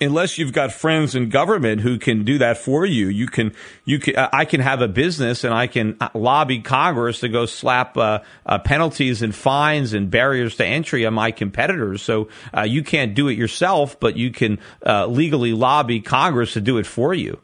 Unless 0.00 0.38
you've 0.38 0.52
got 0.52 0.72
friends 0.72 1.14
in 1.14 1.28
government 1.28 1.80
who 1.80 1.98
can 1.98 2.24
do 2.24 2.38
that 2.38 2.58
for 2.58 2.86
you, 2.86 3.08
you 3.08 3.26
can, 3.26 3.54
you 3.84 3.98
can, 3.98 4.16
I 4.16 4.44
can 4.44 4.60
have 4.60 4.80
a 4.80 4.88
business 4.88 5.44
and 5.44 5.52
I 5.52 5.66
can 5.66 5.96
uh, 6.00 6.08
lobby 6.14 6.60
Congress 6.60 7.20
to 7.20 7.28
go 7.28 7.46
slap 7.46 7.96
uh, 7.96 8.20
uh, 8.46 8.58
penalties 8.58 9.22
and 9.22 9.34
fines 9.34 9.92
and 9.92 10.10
barriers 10.10 10.56
to 10.56 10.66
entry 10.66 11.04
on 11.06 11.14
my 11.14 11.30
competitors. 11.30 12.02
So 12.02 12.28
uh, 12.56 12.62
you 12.62 12.82
can't 12.82 13.14
do 13.14 13.28
it 13.28 13.36
yourself, 13.36 13.98
but 13.98 14.16
you 14.16 14.30
can 14.30 14.58
uh, 14.84 15.06
legally 15.06 15.52
lobby 15.52 16.00
Congress 16.00 16.52
to 16.54 16.60
do 16.60 16.78
it 16.78 16.86
for 16.86 17.14
you. 17.14 17.40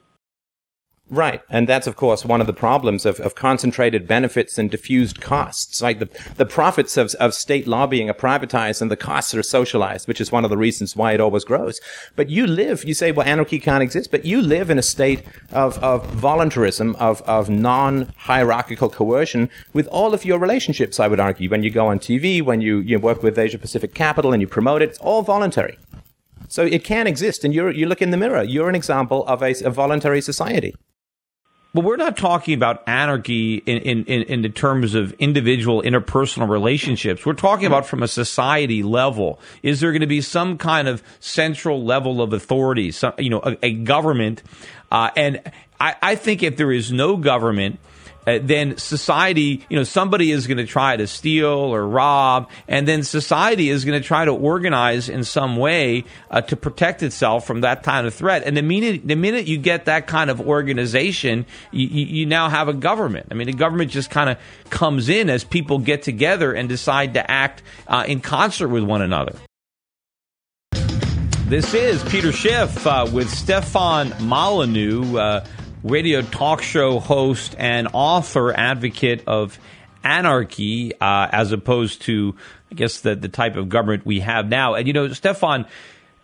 Right. 1.11 1.43
And 1.51 1.69
that's, 1.69 1.87
of 1.87 1.97
course, 1.97 2.25
one 2.25 2.41
of 2.41 2.47
the 2.47 2.55
problems 2.55 3.05
of, 3.05 3.21
of 3.21 3.35
concentrated 3.35 4.09
benefits 4.09 4.57
and 4.57 4.71
diffused 4.71 5.21
costs. 5.21 5.83
Like 5.83 5.99
the, 5.99 6.09
the 6.37 6.47
profits 6.47 6.97
of, 6.97 7.15
of 7.17 7.35
state 7.35 7.67
lobbying 7.67 8.09
are 8.09 8.15
privatized 8.15 8.81
and 8.81 8.91
the 8.91 8.97
costs 8.97 9.35
are 9.35 9.43
socialized, 9.43 10.09
which 10.09 10.21
is 10.21 10.33
one 10.33 10.45
of 10.45 10.51
the 10.51 10.57
reasons 10.57 10.97
why 10.97 11.13
it 11.13 11.21
always 11.21 11.45
grows. 11.45 11.79
But 12.17 12.31
you 12.31 12.47
live, 12.47 12.85
you 12.85 12.95
say, 12.95 13.13
well, 13.13 13.27
anarchy 13.27 13.61
can't 13.61 13.83
exist, 13.83 14.11
but 14.11 14.25
you 14.25 14.41
live 14.41 14.71
in 14.71 14.79
a 14.79 14.83
state 14.83 15.23
of, 15.53 15.79
of 15.85 16.07
voluntarism, 16.07 16.97
of, 16.97 17.21
of 17.23 17.51
non-hierarchical 17.51 18.89
coercion 18.89 19.51
with 19.75 19.87
all 19.89 20.15
of 20.15 20.25
your 20.25 20.39
relationships, 20.39 20.99
I 20.99 21.09
would 21.09 21.21
argue. 21.21 21.51
When 21.51 21.63
you 21.63 21.71
go 21.71 21.87
on 21.87 21.99
TV, 21.99 22.41
when 22.41 22.63
you, 22.63 22.79
you 22.79 22.99
work 22.99 23.23
with 23.23 23.39
Asia 23.39 23.59
Pacific 23.59 23.93
Capital 23.93 24.33
and 24.33 24.41
you 24.41 24.49
promote 24.49 24.81
it, 24.81 24.89
it's 24.89 24.99
all 25.01 25.21
voluntary. 25.21 25.77
So 26.49 26.65
it 26.65 26.83
can 26.83 27.07
exist. 27.07 27.45
And 27.45 27.55
you 27.55 27.69
you 27.69 27.87
look 27.87 28.01
in 28.03 28.11
the 28.11 28.17
mirror. 28.17 28.43
You're 28.43 28.69
an 28.69 28.75
example 28.75 29.27
of 29.27 29.43
a, 29.43 29.55
a 29.65 29.71
voluntary 29.71 30.21
society. 30.21 30.75
But 31.75 31.83
we're 31.83 31.97
not 31.97 32.17
talking 32.17 32.55
about 32.55 32.85
anarchy 32.87 33.57
in, 33.57 34.05
in, 34.05 34.05
in, 34.05 34.43
the 34.43 34.49
terms 34.49 34.95
of 34.95 35.13
individual 35.15 35.83
interpersonal 35.83 36.49
relationships. 36.49 37.27
We're 37.27 37.33
talking 37.33 37.67
about 37.67 37.85
from 37.85 38.05
a 38.05 38.09
society 38.09 38.85
level. 38.85 39.41
Is 39.65 39.81
there 39.81 39.91
going 39.91 40.01
to 40.01 40.07
be 40.07 40.21
some 40.21 40.57
kind 40.57 40.87
of 40.87 41.03
central 41.19 41.85
level 41.85 42.23
of 42.23 42.33
authority, 42.33 42.93
some, 42.93 43.15
you 43.19 43.29
know, 43.29 43.41
a, 43.43 43.57
a 43.61 43.73
government? 43.73 44.41
Uh, 44.93 45.11
and 45.17 45.43
I, 45.81 45.97
I 46.01 46.15
think 46.15 46.45
if 46.45 46.57
there 46.57 46.71
is 46.71 46.93
no 46.93 47.17
government, 47.17 47.81
uh, 48.27 48.39
then 48.43 48.77
society, 48.77 49.65
you 49.69 49.77
know, 49.77 49.85
somebody 49.85 50.31
is 50.31 50.47
going 50.47 50.59
to 50.59 50.67
try 50.67 50.97
to 50.97 51.07
steal 51.07 51.49
or 51.49 51.87
rob, 51.87 52.49
and 52.69 52.89
then 52.89 53.03
society 53.03 53.69
is 53.69 53.85
going 53.85 54.01
to 54.01 54.07
try 54.07 54.25
to 54.25 54.33
organize 54.33 55.09
in 55.09 55.25
some 55.25 55.57
way 55.57 56.05
uh, 56.31 56.41
to 56.43 56.57
protect 56.57 57.03
itself 57.03 57.47
from 57.47 57.63
that 57.63 57.83
kind 57.83 58.07
of 58.07 58.15
threat. 58.15 58.43
And 58.45 58.57
the 58.57 58.63
minute 58.63 59.07
the 59.07 59.17
minute 59.17 59.47
you 59.47 59.59
get 59.59 59.87
that 59.87 60.07
kind 60.07 60.31
of 60.31 60.41
organization, 60.41 61.47
you, 61.71 61.87
you 61.87 62.27
now 62.27 62.49
have 62.49 62.69
a 62.69 62.75
government. 62.75 63.29
I 63.31 63.35
mean, 63.35 63.47
the 63.47 63.53
government 63.53 63.91
just 63.91 64.11
kind 64.11 64.31
of 64.31 64.39
comes 64.71 65.09
in 65.09 65.31
as 65.31 65.45
people 65.45 65.79
get 65.79 66.03
together 66.03 66.53
and 66.53 66.69
decide 66.69 67.15
to 67.15 67.31
act 67.31 67.63
uh, 67.87 68.05
in 68.07 68.21
concert 68.21 68.69
with 68.69 68.85
one 68.85 69.03
another. 69.03 69.37
This 71.47 71.75
is 71.75 72.03
Peter 72.05 72.33
Schiff 72.33 72.87
uh, 72.87 73.07
with 73.13 73.29
Stefan 73.29 74.15
Molyneux 74.27 75.19
uh, 75.19 75.47
radio 75.85 76.23
talk 76.23 76.63
show 76.63 76.99
host 76.99 77.55
and 77.59 77.89
author 77.93 78.53
advocate 78.53 79.23
of 79.27 79.59
anarchy 80.03 80.93
uh, 81.01 81.29
as 81.31 81.53
opposed 81.53 82.03
to, 82.03 82.35
I 82.73 82.75
guess, 82.75 83.01
the, 83.01 83.15
the 83.15 83.29
type 83.29 83.57
of 83.57 83.69
government 83.69 84.05
we 84.05 84.21
have 84.21 84.49
now. 84.49 84.75
And, 84.75 84.87
you 84.87 84.93
know, 84.93 85.13
Stefan, 85.13 85.67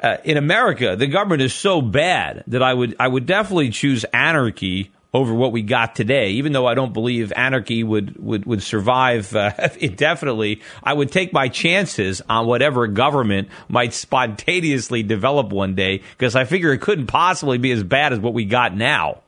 uh, 0.03 0.17
in 0.25 0.39
America, 0.39 0.97
the 0.97 1.07
government 1.07 1.43
is 1.43 1.53
so 1.53 1.83
bad 1.83 2.43
that 2.47 2.63
I 2.63 2.73
would, 2.73 2.97
I 2.99 3.07
would 3.07 3.27
definitely 3.27 3.71
choose 3.71 4.05
anarchy 4.05 4.91
over 5.13 5.35
what 5.35 5.53
we 5.53 5.63
got 5.63 5.95
today. 5.95 6.31
Even 6.31 6.53
though 6.53 6.67
I 6.67 6.75
don't 6.75 6.93
believe 6.93 7.33
anarchy 7.35 7.83
would 7.83 8.17
would 8.23 8.47
would 8.47 8.63
survive 8.63 9.35
uh, 9.35 9.53
indefinitely, 9.81 10.63
I 10.83 10.93
would 10.93 11.11
take 11.11 11.33
my 11.33 11.49
chances 11.49 12.23
on 12.29 12.47
whatever 12.47 12.87
government 12.87 13.49
might 13.69 13.93
spontaneously 13.93 15.03
develop 15.03 15.51
one 15.53 15.75
day 15.75 16.03
because 16.13 16.37
I 16.37 16.45
figure 16.45 16.73
it 16.73 16.81
couldn't 16.81 17.09
possibly 17.09 17.59
be 17.59 17.73
as 17.73 17.83
bad 17.83 18.13
as 18.13 18.21
what 18.21 18.35
we 18.35 18.45
got 18.45 18.77
now. 18.77 19.21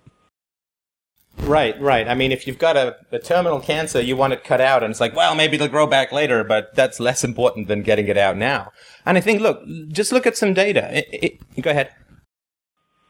Right, 1.38 1.80
right. 1.80 2.06
I 2.08 2.14
mean, 2.14 2.30
if 2.30 2.46
you've 2.46 2.58
got 2.58 2.76
a, 2.76 2.96
a, 3.10 3.18
terminal 3.18 3.58
cancer, 3.58 4.00
you 4.00 4.16
want 4.16 4.32
it 4.32 4.44
cut 4.44 4.60
out, 4.60 4.82
and 4.82 4.90
it's 4.90 5.00
like, 5.00 5.16
well, 5.16 5.34
maybe 5.34 5.56
it'll 5.56 5.68
grow 5.68 5.86
back 5.86 6.12
later, 6.12 6.44
but 6.44 6.74
that's 6.74 7.00
less 7.00 7.24
important 7.24 7.68
than 7.68 7.82
getting 7.82 8.06
it 8.06 8.16
out 8.16 8.36
now. 8.36 8.70
And 9.04 9.18
I 9.18 9.20
think, 9.20 9.40
look, 9.40 9.60
just 9.88 10.12
look 10.12 10.26
at 10.26 10.36
some 10.36 10.54
data. 10.54 10.98
It, 10.98 11.40
it, 11.56 11.62
go 11.62 11.70
ahead. 11.70 11.90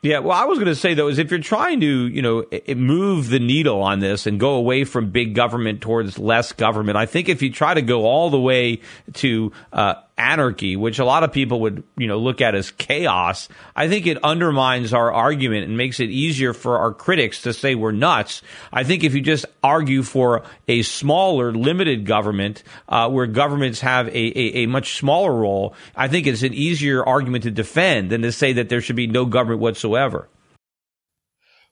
Yeah, 0.02 0.18
well, 0.18 0.36
I 0.36 0.46
was 0.46 0.58
going 0.58 0.66
to 0.66 0.74
say 0.74 0.94
though 0.94 1.06
is 1.06 1.20
if 1.20 1.30
you're 1.30 1.38
trying 1.38 1.78
to, 1.78 2.08
you 2.08 2.22
know, 2.22 2.44
move 2.74 3.28
the 3.28 3.38
needle 3.38 3.80
on 3.82 4.00
this 4.00 4.26
and 4.26 4.40
go 4.40 4.54
away 4.54 4.82
from 4.82 5.10
big 5.10 5.32
government 5.32 5.80
towards 5.80 6.18
less 6.18 6.52
government, 6.52 6.96
I 6.96 7.06
think 7.06 7.28
if 7.28 7.40
you 7.40 7.52
try 7.52 7.72
to 7.72 7.82
go 7.82 8.04
all 8.04 8.28
the 8.28 8.40
way 8.40 8.80
to 9.14 9.52
uh, 9.72 9.94
anarchy, 10.22 10.76
which 10.76 10.98
a 10.98 11.04
lot 11.04 11.24
of 11.24 11.32
people 11.32 11.60
would, 11.60 11.82
you 11.96 12.06
know, 12.06 12.18
look 12.18 12.40
at 12.40 12.54
as 12.54 12.70
chaos, 12.70 13.48
I 13.74 13.88
think 13.88 14.06
it 14.06 14.22
undermines 14.22 14.94
our 14.94 15.12
argument 15.12 15.64
and 15.64 15.76
makes 15.76 15.98
it 15.98 16.10
easier 16.10 16.52
for 16.52 16.78
our 16.78 16.92
critics 16.92 17.42
to 17.42 17.52
say 17.52 17.74
we're 17.74 17.92
nuts. 17.92 18.42
I 18.72 18.84
think 18.84 19.02
if 19.02 19.14
you 19.14 19.20
just 19.20 19.46
argue 19.62 20.02
for 20.02 20.44
a 20.68 20.82
smaller, 20.82 21.52
limited 21.52 22.06
government, 22.06 22.62
uh, 22.88 23.10
where 23.10 23.26
governments 23.26 23.80
have 23.80 24.08
a, 24.08 24.38
a, 24.38 24.62
a, 24.62 24.66
much 24.66 24.96
smaller 24.96 25.34
role, 25.34 25.74
I 25.96 26.08
think 26.08 26.26
it's 26.26 26.42
an 26.42 26.54
easier 26.54 27.04
argument 27.04 27.44
to 27.44 27.50
defend 27.50 28.10
than 28.10 28.22
to 28.22 28.32
say 28.32 28.52
that 28.52 28.68
there 28.68 28.80
should 28.80 28.96
be 28.96 29.08
no 29.08 29.26
government 29.26 29.60
whatsoever. 29.60 30.28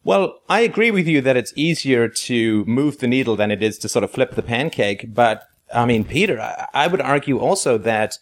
Well, 0.02 0.40
I 0.48 0.60
agree 0.60 0.90
with 0.90 1.06
you 1.06 1.20
that 1.20 1.36
it's 1.36 1.52
easier 1.56 2.08
to 2.08 2.64
move 2.64 2.98
the 2.98 3.06
needle 3.06 3.36
than 3.36 3.50
it 3.50 3.62
is 3.62 3.78
to 3.78 3.88
sort 3.88 4.02
of 4.02 4.10
flip 4.10 4.34
the 4.34 4.42
pancake. 4.42 5.14
But 5.14 5.44
I 5.72 5.84
mean, 5.84 6.04
Peter, 6.04 6.40
I, 6.40 6.66
I 6.72 6.86
would 6.86 7.00
argue 7.00 7.38
also 7.38 7.78
that 7.78 8.18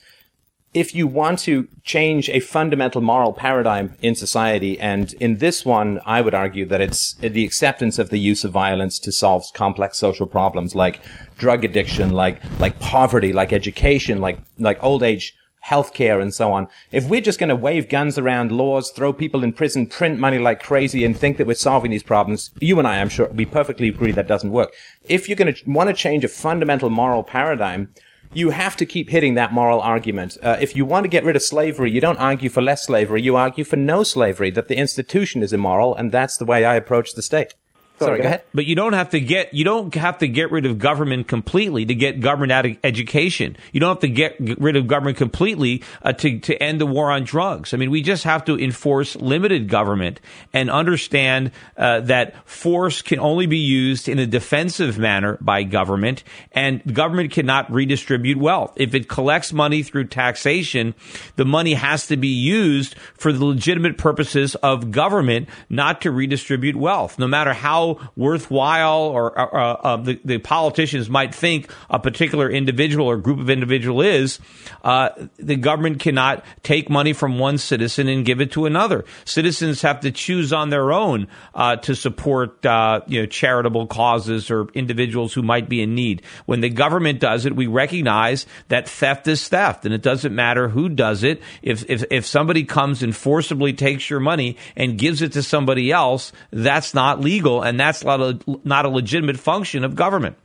if 0.79 0.95
you 0.95 1.09
want 1.09 1.41
to 1.41 1.67
change 1.83 2.29
a 2.31 2.39
fundamental 2.39 3.01
moral 3.01 3.33
paradigm 3.33 3.97
in 4.01 4.15
society, 4.15 4.79
and 4.79 5.13
in 5.15 5.39
this 5.39 5.65
one, 5.65 6.01
I 6.07 6.21
would 6.21 6.35
argue 6.35 6.67
that 6.67 6.81
it's 6.81 7.15
the 7.15 7.45
acceptance 7.45 7.99
of 7.99 8.11
the 8.11 8.19
use 8.19 8.45
of 8.45 8.53
violence 8.53 9.01
to 9.01 9.11
solve 9.11 9.43
complex 9.55 9.99
social 9.99 10.27
problems 10.27 10.77
like 10.77 11.01
drug 11.37 11.65
addiction, 11.65 12.11
like, 12.13 12.41
like 12.61 12.79
poverty, 12.79 13.33
like 13.33 13.53
education, 13.53 14.21
like, 14.21 14.39
like 14.59 14.79
old 14.81 15.03
age 15.03 15.35
healthcare 15.67 16.23
and 16.23 16.33
so 16.33 16.53
on. 16.53 16.69
If 16.93 17.09
we're 17.09 17.21
just 17.21 17.41
going 17.41 17.49
to 17.49 17.57
wave 17.57 17.89
guns 17.89 18.17
around 18.17 18.53
laws, 18.53 18.93
throw 18.93 19.13
people 19.13 19.43
in 19.43 19.53
prison, 19.53 19.89
print 19.89 20.21
money 20.21 20.39
like 20.39 20.63
crazy 20.63 21.05
and 21.05 21.17
think 21.17 21.37
that 21.39 21.47
we're 21.49 21.55
solving 21.55 21.91
these 21.91 22.05
problems, 22.05 22.51
you 22.61 22.79
and 22.79 22.87
I, 22.87 23.01
I'm 23.01 23.09
sure, 23.09 23.29
we 23.29 23.45
perfectly 23.45 23.89
agree 23.89 24.13
that 24.13 24.29
doesn't 24.29 24.53
work. 24.53 24.73
If 25.09 25.29
you're 25.29 25.37
going 25.37 25.53
to 25.53 25.71
want 25.71 25.89
to 25.89 25.95
change 25.95 26.25
a 26.25 26.29
fundamental 26.29 26.89
moral 26.89 27.25
paradigm, 27.25 27.93
you 28.33 28.51
have 28.51 28.77
to 28.77 28.87
keep 28.87 29.11
hitting 29.11 29.35
that 29.35 29.53
moral 29.53 29.81
argument. 29.81 30.37
Uh, 30.43 30.57
if 30.61 30.77
you 30.77 30.85
want 30.85 31.05
to 31.05 31.09
get 31.09 31.25
rid 31.25 31.37
of 31.37 31.43
slavery, 31.43 31.91
you 31.91 32.01
don't 32.01 32.19
argue 32.19 32.49
for 32.49 32.63
less 32.63 32.85
slavery, 32.85 33.23
you 33.23 33.37
argue 33.37 33.65
for 33.65 33.77
no 33.77 34.03
slavery, 34.03 34.51
that 34.51 34.69
the 34.69 34.77
institution 34.77 35.43
is 35.43 35.53
immoral, 35.53 35.95
and 35.95 36.13
that's 36.13 36.37
the 36.37 36.45
way 36.45 36.65
I 36.65 36.75
approach 36.75 37.15
the 37.15 37.23
state. 37.23 37.55
Sorry, 37.99 38.21
go 38.21 38.27
ahead. 38.27 38.43
But 38.55 38.67
you 38.67 38.75
don't 38.75 38.93
have 38.93 39.11
to 39.11 39.21
get 39.21 39.55
you 39.55 39.65
don't 39.65 39.95
have 39.95 40.19
to 40.19 40.29
get 40.29 40.51
rid 40.51 40.67
of 40.67 40.79
government 40.79 41.29
completely 41.29 41.85
to 41.87 41.95
get 41.95 42.21
government 42.21 42.53
out 42.53 42.67
of 42.67 42.77
education. 42.85 43.57
You 43.73 43.81
don't 43.81 43.91
have 43.91 44.01
to 44.01 44.09
get 44.09 44.37
rid 44.39 44.77
of 44.77 44.87
government 44.87 45.17
completely 45.17 45.83
uh, 46.03 46.13
to 46.13 46.39
to 46.41 46.63
end 46.63 46.81
the 46.81 46.87
war 46.87 47.11
on 47.11 47.25
drugs. 47.25 47.75
I 47.75 47.77
mean, 47.77 47.91
we 47.91 48.03
just 48.03 48.25
have 48.25 48.45
to 48.45 48.59
enforce 48.59 49.17
limited 49.17 49.69
government 49.69 50.21
and 50.53 50.71
understand 50.71 51.51
uh, 51.77 52.01
that 52.01 52.49
force 52.49 53.03
can 53.03 53.19
only 53.19 53.47
be 53.47 53.59
used 53.59 54.09
in 54.09 54.19
a 54.19 54.27
defensive 54.27 54.99
manner 54.99 55.39
by 55.41 55.63
government, 55.63 56.23
and 56.53 56.83
government 56.95 57.33
cannot 57.33 57.71
redistribute 57.71 58.39
wealth. 58.39 58.75
If 58.77 58.95
it 58.95 59.09
collects 59.09 59.53
money 59.53 59.83
through 59.83 60.07
taxation, 60.09 60.95
the 61.37 61.45
money 61.45 61.75
has 61.75 62.07
to 62.09 62.17
be 62.17 62.29
used 62.29 62.95
for 63.15 63.33
the 63.33 63.45
legitimate 63.45 63.99
purposes 63.99 64.55
of 64.57 64.91
government, 64.91 65.49
not 65.69 66.03
to 66.03 66.11
redistribute 66.11 66.77
wealth. 66.77 67.19
No 67.19 67.27
matter 67.27 67.53
how 67.53 67.88
worthwhile 68.17 69.01
or 69.01 69.39
uh, 69.39 69.73
uh, 69.75 69.97
the, 69.97 70.21
the, 70.25 70.39
politicians 70.39 71.11
might 71.11 71.35
think 71.35 71.71
a 71.91 71.99
particular 71.99 72.49
individual 72.51 73.07
or 73.07 73.17
group 73.17 73.39
of 73.39 73.51
individual 73.51 74.01
is, 74.01 74.39
uh, 74.85 75.11
the 75.37 75.57
government 75.57 76.01
cannot 76.01 76.45
take 76.63 76.89
money 76.89 77.13
from 77.13 77.39
one 77.39 77.59
citizen 77.59 78.09
and 78.09 78.25
give 78.25 78.41
it 78.41 78.53
to 78.53 78.67
another. 78.67 79.05
Citizens 79.25 79.83
have 79.83 80.01
to 80.01 80.11
choose 80.11 80.53
on 80.53 80.71
their 80.71 80.93
own 80.93 81.29
uh, 81.55 81.77
to 81.77 81.95
support 81.95 82.65
uh, 82.65 83.01
you 83.07 83.21
know 83.21 83.27
charitable 83.27 83.87
causes 83.87 84.51
or 84.51 84.69
individuals 84.75 85.35
who 85.35 85.43
might 85.43 85.69
be 85.69 85.83
in 85.83 85.95
need. 85.95 86.23
When 86.47 86.61
the 86.61 86.71
government 86.71 87.21
does 87.21 87.47
it, 87.47 87.57
we 87.57 87.67
recognize 87.67 88.47
that 88.69 88.89
theft 88.89 89.27
is 89.29 89.47
theft, 89.49 89.85
and 89.85 89.95
it 89.95 90.03
doesn't 90.03 90.35
matter 90.35 90.69
who 90.69 90.89
does 90.89 91.23
it. 91.23 91.43
If 91.63 91.89
if 91.89 92.05
if 92.11 92.27
somebody 92.27 92.65
comes 92.65 93.03
and 93.03 93.15
forcibly 93.15 93.73
takes 93.73 94.09
your 94.09 94.21
money 94.21 94.57
and 94.77 94.99
gives 94.99 95.23
it 95.23 95.33
to 95.33 95.43
somebody 95.43 95.93
else, 95.93 96.33
that's 96.51 96.95
not 96.95 97.21
legal, 97.21 97.63
and 97.63 97.78
that's 97.79 98.05
not 98.05 98.21
a, 98.21 98.39
not 98.65 98.85
a 98.85 98.89
legitimate 98.89 99.39
function 99.39 99.85
of 99.85 99.95
government. 99.95 100.37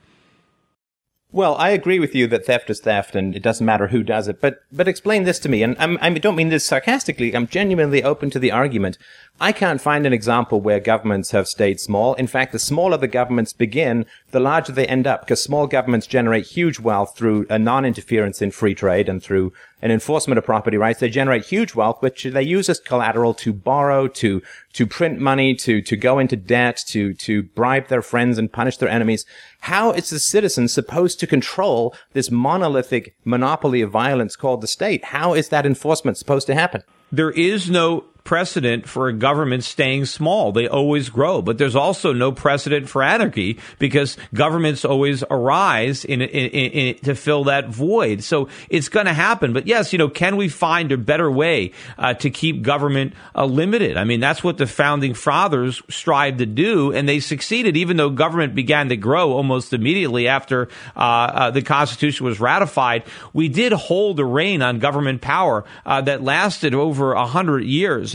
Well, 1.34 1.56
I 1.56 1.72
agree 1.72 2.00
with 2.00 2.14
you 2.14 2.28
that 2.28 2.46
theft 2.46 2.70
is 2.70 2.80
theft, 2.80 3.16
and 3.16 3.36
it 3.36 3.42
doesn't 3.42 3.66
matter 3.66 3.88
who 3.88 4.04
does 4.04 4.28
it. 4.28 4.40
But 4.40 4.60
but 4.72 4.88
explain 4.88 5.24
this 5.24 5.40
to 5.40 5.50
me, 5.50 5.64
and 5.64 5.76
I'm, 5.80 5.98
I 6.00 6.12
don't 6.12 6.36
mean 6.36 6.50
this 6.50 6.64
sarcastically. 6.64 7.36
I'm 7.36 7.48
genuinely 7.48 8.04
open 8.04 8.30
to 8.30 8.38
the 8.38 8.52
argument. 8.52 9.00
I 9.42 9.52
can't 9.52 9.82
find 9.82 10.06
an 10.06 10.14
example 10.14 10.62
where 10.62 10.80
governments 10.80 11.32
have 11.32 11.48
stayed 11.48 11.80
small. 11.80 12.14
In 12.14 12.28
fact, 12.28 12.52
the 12.52 12.60
smaller 12.60 12.98
the 12.98 13.08
governments 13.08 13.52
begin, 13.52 14.06
the 14.30 14.40
larger 14.40 14.74
they 14.74 14.86
end 14.86 15.08
up, 15.08 15.22
because 15.22 15.42
small 15.42 15.66
governments 15.66 16.06
generate 16.06 16.46
huge 16.46 16.80
wealth 16.80 17.18
through 17.18 17.48
a 17.50 17.58
non-interference 17.58 18.40
in 18.40 18.52
free 18.52 18.76
trade 18.76 19.10
and 19.10 19.24
through 19.24 19.54
and 19.84 19.92
enforcement 19.92 20.38
of 20.38 20.46
property 20.46 20.78
rights. 20.78 21.02
They 21.02 21.10
generate 21.10 21.46
huge 21.46 21.76
wealth, 21.76 22.02
which 22.02 22.24
they 22.24 22.42
use 22.42 22.70
as 22.70 22.80
collateral 22.80 23.34
to 23.34 23.52
borrow, 23.52 24.08
to, 24.08 24.42
to 24.72 24.88
print 24.88 25.20
money, 25.20 25.54
to, 25.56 25.82
to 25.82 25.98
go 25.98 26.20
into 26.20 26.38
debt, 26.38 26.82
to, 26.88 27.14
to 27.16 27.44
bribe 27.44 27.90
their 27.90 28.02
friends 28.02 28.38
and 28.38 28.52
punish 28.52 28.78
their 28.78 28.88
enemies. 28.88 29.26
How 29.60 29.92
is 29.92 30.10
the 30.10 30.20
citizen 30.20 30.70
supposed 30.70 31.20
to 31.20 31.28
control 31.28 31.94
this 32.14 32.32
monolithic 32.32 33.18
monopoly 33.26 33.82
of 33.82 33.92
violence 33.92 34.38
called 34.38 34.62
the 34.62 34.68
state? 34.68 35.04
How 35.04 35.34
is 35.34 35.50
that 35.50 35.66
enforcement 35.66 36.18
supposed 36.18 36.48
to 36.48 36.56
happen? 36.56 36.84
There 37.12 37.32
is 37.32 37.70
no 37.70 38.06
precedent 38.24 38.88
for 38.88 39.10
a 39.10 39.14
government 39.14 39.64
staying 39.64 40.06
small. 40.06 40.52
They 40.52 40.68
always 40.68 41.10
grow. 41.10 41.42
But 41.42 41.58
there's 41.58 41.76
also 41.76 42.14
no 42.14 42.32
precedent 42.32 42.90
for 42.90 43.04
anarchy 43.04 43.60
because 43.80 44.18
governments 44.34 44.86
always 44.86 45.24
arise 45.30 46.06
in, 46.06 46.22
in, 46.22 46.50
in, 46.50 46.96
to 47.04 47.16
fill 47.16 47.46
that 47.46 47.70
void. 47.70 48.24
So 48.24 48.48
it's 48.70 48.90
going 48.90 49.08
to 49.08 49.14
happen. 49.14 49.52
But 49.52 49.68
yes, 49.68 49.92
you 49.92 50.00
know, 50.00 50.10
can 50.10 50.38
we 50.38 50.48
find 50.48 50.92
a 50.92 50.98
better 50.98 51.30
way 51.30 51.72
uh, 51.98 52.14
to 52.16 52.30
keep 52.30 52.62
government 52.62 53.14
uh, 53.36 53.46
limited? 53.46 53.98
I 53.98 54.06
mean, 54.06 54.20
that's 54.20 54.44
what 54.44 54.58
the 54.58 54.68
founding 54.68 55.14
fathers 55.14 55.82
strived 55.90 56.40
to 56.40 56.46
do, 56.46 56.94
and 56.94 57.08
they 57.08 57.20
succeeded, 57.20 57.76
even 57.76 57.98
though 57.98 58.10
government 58.10 58.56
began 58.56 58.90
to 58.90 58.98
grow 58.98 59.34
almost 59.34 59.74
immediately 59.74 60.28
after 60.28 60.70
uh, 60.96 61.00
uh 61.00 61.52
the 61.52 61.62
Constitution 61.62 62.26
was 62.26 62.40
ratified. 62.40 63.04
We 63.34 63.50
did 63.50 63.74
hold 63.74 64.20
a 64.20 64.26
rein 64.26 64.62
on 64.62 64.80
government 64.80 65.22
power 65.22 65.66
uh, 65.86 66.02
that 66.02 66.22
lasted 66.22 66.74
over 66.74 67.14
a 67.14 67.26
hundred 67.26 67.64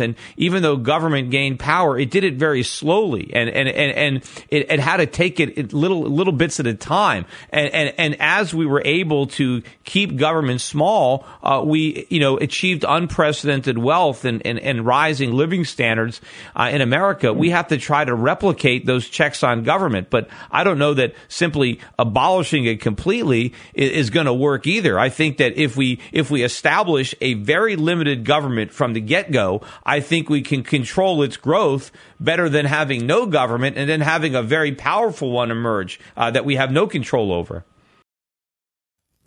And 0.00 0.14
even 0.36 0.62
though 0.62 0.76
government 0.76 1.30
gained 1.30 1.58
power, 1.58 1.98
it 1.98 2.10
did 2.10 2.24
it 2.24 2.34
very 2.34 2.62
slowly 2.62 3.30
and, 3.34 3.48
and, 3.48 3.68
and, 3.68 3.92
and 3.92 4.16
it, 4.48 4.70
it 4.70 4.80
had 4.80 4.98
to 4.98 5.06
take 5.06 5.40
it 5.40 5.72
little, 5.72 6.02
little 6.02 6.32
bits 6.32 6.60
at 6.60 6.66
a 6.66 6.74
time. 6.74 7.26
And, 7.50 7.68
and, 7.72 7.94
and 7.98 8.16
as 8.20 8.54
we 8.54 8.66
were 8.66 8.82
able 8.84 9.26
to 9.28 9.62
keep 9.84 10.16
government 10.16 10.60
small, 10.60 11.24
uh, 11.42 11.62
we, 11.64 12.06
you 12.08 12.20
know, 12.20 12.36
achieved 12.36 12.84
unprecedented 12.88 13.78
wealth 13.78 14.24
and, 14.24 14.44
and, 14.46 14.58
and 14.58 14.84
rising 14.84 15.32
living 15.32 15.64
standards 15.64 16.20
uh, 16.56 16.70
in 16.72 16.80
America. 16.80 17.32
We 17.32 17.50
have 17.50 17.68
to 17.68 17.78
try 17.78 18.04
to 18.04 18.14
replicate 18.14 18.86
those 18.86 19.08
checks 19.08 19.42
on 19.42 19.62
government. 19.62 20.10
But 20.10 20.28
I 20.50 20.64
don't 20.64 20.78
know 20.78 20.94
that 20.94 21.14
simply 21.28 21.80
abolishing 21.98 22.64
it 22.64 22.80
completely 22.80 23.54
is, 23.74 23.90
is 23.90 24.10
going 24.10 24.26
to 24.26 24.34
work 24.34 24.66
either. 24.66 24.98
I 24.98 25.08
think 25.08 25.38
that 25.38 25.56
if 25.56 25.76
we, 25.76 26.00
if 26.12 26.30
we 26.30 26.42
establish 26.42 27.14
a 27.20 27.34
very 27.34 27.76
limited 27.76 28.24
government 28.24 28.72
from 28.72 28.92
the 28.92 29.00
get 29.00 29.30
go, 29.30 29.62
I 29.88 30.00
think 30.00 30.28
we 30.28 30.42
can 30.42 30.64
control 30.64 31.22
its 31.22 31.38
growth 31.38 31.90
better 32.20 32.50
than 32.50 32.66
having 32.66 33.06
no 33.06 33.24
government 33.24 33.78
and 33.78 33.88
then 33.88 34.02
having 34.02 34.34
a 34.34 34.42
very 34.42 34.74
powerful 34.74 35.30
one 35.30 35.50
emerge 35.50 35.98
uh, 36.14 36.30
that 36.30 36.44
we 36.44 36.56
have 36.56 36.70
no 36.70 36.86
control 36.86 37.32
over. 37.32 37.64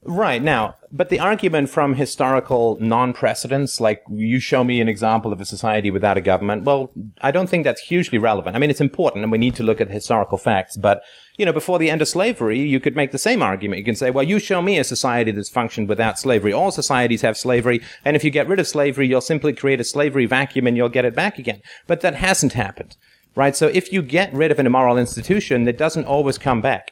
Right 0.04 0.42
now, 0.42 0.78
but 0.92 1.10
the 1.10 1.20
argument 1.20 1.70
from 1.70 1.94
historical 1.94 2.76
non-precedents, 2.82 3.80
like 3.80 4.02
you 4.10 4.40
show 4.40 4.64
me 4.64 4.82
an 4.82 4.90
example 4.90 5.32
of 5.32 5.40
a 5.40 5.46
society 5.46 5.92
without 5.92 6.18
a 6.18 6.22
government, 6.22 6.64
well, 6.64 6.92
I 7.22 7.30
don't 7.30 7.48
think 7.48 7.64
that's 7.64 7.82
hugely 7.82 8.18
relevant. 8.18 8.56
I 8.56 8.60
mean, 8.60 8.72
it's 8.72 8.82
important 8.82 9.22
and 9.22 9.32
we 9.32 9.38
need 9.38 9.54
to 9.58 9.64
look 9.64 9.80
at 9.80 9.92
historical 9.92 10.40
facts, 10.40 10.76
but, 10.76 11.04
you 11.38 11.46
know, 11.46 11.54
before 11.54 11.78
the 11.78 11.92
end 11.92 12.02
of 12.02 12.08
slavery, 12.08 12.60
you 12.60 12.80
could 12.80 12.96
make 12.96 13.12
the 13.12 13.20
same 13.20 13.44
argument. 13.44 13.78
You 13.78 13.86
can 13.86 13.96
say, 13.96 14.10
well, 14.10 14.24
you 14.24 14.40
show 14.40 14.60
me 14.60 14.80
a 14.80 14.84
society 14.84 15.30
that's 15.30 15.50
functioned 15.50 15.88
without 15.88 16.18
slavery. 16.18 16.52
All 16.52 16.72
societies 16.72 17.22
have 17.22 17.38
slavery, 17.38 17.80
and 18.04 18.16
if 18.16 18.24
you 18.24 18.32
get 18.32 18.48
rid 18.48 18.60
of 18.60 18.68
slavery, 18.68 19.08
you'll 19.08 19.22
simply 19.22 19.54
create 19.54 19.80
a 19.80 19.84
slavery 19.84 20.26
vacuum 20.26 20.66
and 20.66 20.76
you'll 20.76 20.90
get 20.90 21.06
it 21.06 21.14
back 21.14 21.38
again. 21.38 21.62
But 21.86 22.02
that 22.02 22.16
hasn't 22.16 22.54
happened. 22.54 22.98
Right? 23.36 23.56
So 23.56 23.68
if 23.68 23.94
you 23.94 24.02
get 24.02 24.34
rid 24.34 24.52
of 24.52 24.60
an 24.60 24.66
immoral 24.66 24.98
institution, 24.98 25.68
it 25.68 25.78
doesn't 25.78 26.06
always 26.06 26.38
come 26.38 26.60
back 26.60 26.92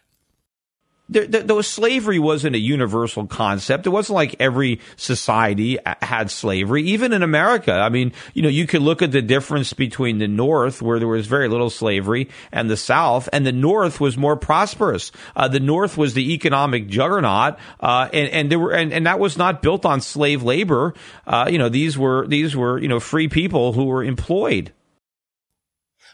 there, 1.09 1.25
there, 1.25 1.63
slavery 1.63 2.19
wasn't 2.19 2.55
a 2.55 2.59
universal 2.59 3.25
concept. 3.25 3.87
It 3.87 3.89
wasn't 3.89 4.15
like 4.15 4.35
every 4.39 4.79
society 4.95 5.79
had 6.01 6.29
slavery, 6.29 6.83
even 6.83 7.13
in 7.13 7.23
America. 7.23 7.73
I 7.73 7.89
mean, 7.89 8.13
you 8.33 8.43
know, 8.43 8.49
you 8.49 8.67
could 8.67 8.81
look 8.81 9.01
at 9.01 9.11
the 9.11 9.21
difference 9.21 9.73
between 9.73 10.19
the 10.19 10.27
North, 10.27 10.81
where 10.81 10.99
there 10.99 11.07
was 11.07 11.27
very 11.27 11.49
little 11.49 11.69
slavery, 11.69 12.29
and 12.51 12.69
the 12.69 12.77
South, 12.77 13.27
and 13.33 13.45
the 13.45 13.51
North 13.51 13.99
was 13.99 14.17
more 14.17 14.35
prosperous. 14.35 15.11
Uh, 15.35 15.47
the 15.47 15.59
North 15.59 15.97
was 15.97 16.13
the 16.13 16.33
economic 16.33 16.87
juggernaut, 16.87 17.57
uh, 17.79 18.07
and, 18.13 18.29
and 18.29 18.51
there 18.51 18.59
were, 18.59 18.71
and, 18.71 18.93
and 18.93 19.05
that 19.07 19.19
was 19.19 19.37
not 19.37 19.61
built 19.61 19.85
on 19.85 20.01
slave 20.01 20.43
labor. 20.43 20.93
Uh, 21.25 21.47
you 21.49 21.57
know, 21.57 21.69
these 21.69 21.97
were, 21.97 22.27
these 22.27 22.55
were, 22.55 22.79
you 22.79 22.87
know, 22.87 22.99
free 22.99 23.27
people 23.27 23.73
who 23.73 23.85
were 23.85 24.03
employed. 24.03 24.71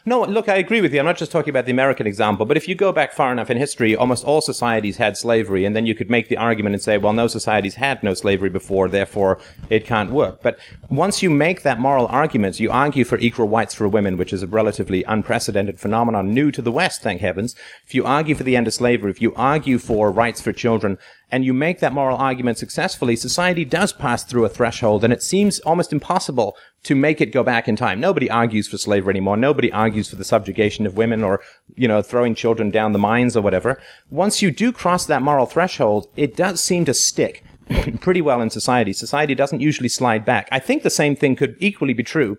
No, 0.08 0.22
look, 0.22 0.48
I 0.48 0.54
agree 0.54 0.80
with 0.80 0.94
you. 0.94 1.00
I'm 1.00 1.04
not 1.04 1.16
just 1.16 1.32
talking 1.32 1.50
about 1.50 1.64
the 1.64 1.72
American 1.72 2.06
example, 2.06 2.46
but 2.46 2.56
if 2.56 2.68
you 2.68 2.76
go 2.76 2.92
back 2.92 3.12
far 3.12 3.32
enough 3.32 3.50
in 3.50 3.56
history, 3.56 3.96
almost 3.96 4.24
all 4.24 4.40
societies 4.40 4.98
had 4.98 5.16
slavery, 5.16 5.64
and 5.64 5.74
then 5.74 5.84
you 5.84 5.96
could 5.96 6.08
make 6.08 6.28
the 6.28 6.36
argument 6.36 6.76
and 6.76 6.82
say, 6.82 6.96
well, 6.96 7.12
no 7.12 7.26
societies 7.26 7.74
had 7.74 8.04
no 8.04 8.14
slavery 8.14 8.48
before, 8.48 8.88
therefore 8.88 9.40
it 9.68 9.84
can't 9.84 10.12
work. 10.12 10.42
But 10.42 10.60
once 10.90 11.24
you 11.24 11.30
make 11.30 11.62
that 11.62 11.80
moral 11.80 12.06
argument, 12.06 12.60
you 12.60 12.70
argue 12.70 13.04
for 13.04 13.18
equal 13.18 13.48
rights 13.48 13.74
for 13.74 13.88
women, 13.88 14.16
which 14.16 14.32
is 14.32 14.44
a 14.44 14.46
relatively 14.46 15.02
unprecedented 15.02 15.80
phenomenon, 15.80 16.32
new 16.32 16.52
to 16.52 16.62
the 16.62 16.70
West, 16.70 17.02
thank 17.02 17.20
heavens. 17.20 17.56
If 17.84 17.92
you 17.92 18.04
argue 18.04 18.36
for 18.36 18.44
the 18.44 18.54
end 18.54 18.68
of 18.68 18.74
slavery, 18.74 19.10
if 19.10 19.20
you 19.20 19.34
argue 19.34 19.78
for 19.78 20.12
rights 20.12 20.40
for 20.40 20.52
children, 20.52 20.98
and 21.30 21.44
you 21.44 21.52
make 21.52 21.80
that 21.80 21.92
moral 21.92 22.16
argument 22.16 22.56
successfully, 22.58 23.16
society 23.16 23.64
does 23.64 23.92
pass 23.92 24.22
through 24.22 24.44
a 24.44 24.48
threshold, 24.48 25.02
and 25.02 25.12
it 25.12 25.22
seems 25.22 25.58
almost 25.60 25.92
impossible 25.92 26.56
to 26.84 26.94
make 26.94 27.20
it 27.20 27.32
go 27.32 27.42
back 27.42 27.66
in 27.66 27.74
time. 27.74 27.98
Nobody 27.98 28.30
argues 28.30 28.68
for 28.68 28.78
slavery 28.78 29.10
anymore. 29.10 29.36
Nobody 29.36 29.72
argues 29.72 30.08
for 30.08 30.16
the 30.16 30.24
subjugation 30.24 30.86
of 30.86 30.96
women 30.96 31.24
or, 31.24 31.40
you 31.74 31.88
know, 31.88 32.00
throwing 32.00 32.36
children 32.36 32.70
down 32.70 32.92
the 32.92 32.98
mines 32.98 33.36
or 33.36 33.42
whatever. 33.42 33.80
Once 34.08 34.40
you 34.40 34.52
do 34.52 34.70
cross 34.70 35.04
that 35.06 35.22
moral 35.22 35.46
threshold, 35.46 36.08
it 36.16 36.36
does 36.36 36.62
seem 36.62 36.84
to 36.84 36.94
stick 36.94 37.42
pretty 38.00 38.22
well 38.22 38.40
in 38.40 38.50
society. 38.50 38.92
Society 38.92 39.34
doesn't 39.34 39.60
usually 39.60 39.88
slide 39.88 40.24
back. 40.24 40.48
I 40.52 40.60
think 40.60 40.84
the 40.84 40.90
same 40.90 41.16
thing 41.16 41.34
could 41.34 41.56
equally 41.58 41.94
be 41.94 42.04
true 42.04 42.38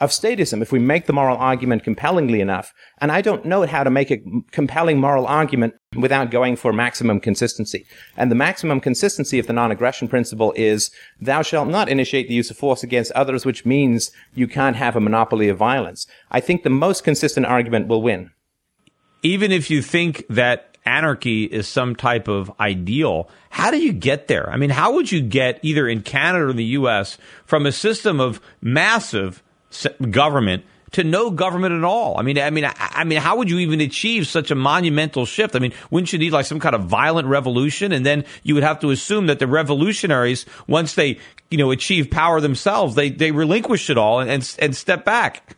of 0.00 0.10
statism 0.10 0.60
if 0.60 0.72
we 0.72 0.78
make 0.78 1.06
the 1.06 1.12
moral 1.12 1.36
argument 1.38 1.82
compellingly 1.82 2.40
enough. 2.40 2.72
And 2.98 3.10
I 3.10 3.22
don't 3.22 3.44
know 3.44 3.66
how 3.66 3.82
to 3.82 3.90
make 3.90 4.10
a 4.10 4.22
compelling 4.50 5.00
moral 5.00 5.26
argument 5.26 5.74
without 5.96 6.30
going 6.30 6.56
for 6.56 6.72
maximum 6.72 7.20
consistency. 7.20 7.86
And 8.16 8.30
the 8.30 8.36
maximum 8.36 8.80
consistency 8.80 9.38
of 9.38 9.46
the 9.46 9.52
non-aggression 9.52 10.08
principle 10.08 10.52
is 10.56 10.90
thou 11.20 11.42
shalt 11.42 11.68
not 11.68 11.88
initiate 11.88 12.28
the 12.28 12.34
use 12.34 12.50
of 12.50 12.56
force 12.56 12.82
against 12.82 13.12
others, 13.12 13.46
which 13.46 13.64
means 13.64 14.10
you 14.34 14.46
can't 14.46 14.76
have 14.76 14.96
a 14.96 15.00
monopoly 15.00 15.48
of 15.48 15.56
violence. 15.56 16.06
I 16.30 16.40
think 16.40 16.62
the 16.62 16.70
most 16.70 17.04
consistent 17.04 17.46
argument 17.46 17.88
will 17.88 18.02
win. 18.02 18.30
Even 19.22 19.50
if 19.50 19.70
you 19.70 19.80
think 19.80 20.24
that 20.28 20.76
anarchy 20.84 21.44
is 21.44 21.66
some 21.66 21.96
type 21.96 22.28
of 22.28 22.52
ideal, 22.60 23.28
how 23.50 23.70
do 23.70 23.78
you 23.78 23.92
get 23.92 24.28
there? 24.28 24.48
I 24.50 24.56
mean, 24.56 24.70
how 24.70 24.92
would 24.92 25.10
you 25.10 25.20
get 25.20 25.58
either 25.62 25.88
in 25.88 26.02
Canada 26.02 26.46
or 26.46 26.52
the 26.52 26.64
US 26.64 27.18
from 27.44 27.66
a 27.66 27.72
system 27.72 28.20
of 28.20 28.40
massive 28.60 29.42
government 30.10 30.64
to 30.92 31.04
no 31.04 31.30
government 31.30 31.74
at 31.74 31.84
all. 31.84 32.18
I 32.18 32.22
mean, 32.22 32.38
I 32.38 32.50
mean, 32.50 32.64
I, 32.64 32.74
I, 32.78 33.04
mean, 33.04 33.18
how 33.18 33.36
would 33.36 33.50
you 33.50 33.58
even 33.58 33.80
achieve 33.80 34.26
such 34.26 34.50
a 34.50 34.54
monumental 34.54 35.26
shift? 35.26 35.56
I 35.56 35.58
mean, 35.58 35.72
wouldn't 35.90 36.12
you 36.12 36.18
need 36.18 36.32
like 36.32 36.46
some 36.46 36.60
kind 36.60 36.74
of 36.74 36.84
violent 36.84 37.28
revolution? 37.28 37.92
And 37.92 38.06
then 38.06 38.24
you 38.42 38.54
would 38.54 38.62
have 38.62 38.80
to 38.80 38.90
assume 38.90 39.26
that 39.26 39.38
the 39.38 39.46
revolutionaries, 39.46 40.46
once 40.66 40.94
they, 40.94 41.18
you 41.50 41.58
know, 41.58 41.70
achieve 41.70 42.10
power 42.10 42.40
themselves, 42.40 42.94
they, 42.94 43.10
they 43.10 43.32
relinquish 43.32 43.90
it 43.90 43.98
all 43.98 44.20
and, 44.20 44.30
and, 44.30 44.56
and 44.58 44.76
step 44.76 45.04
back. 45.04 45.56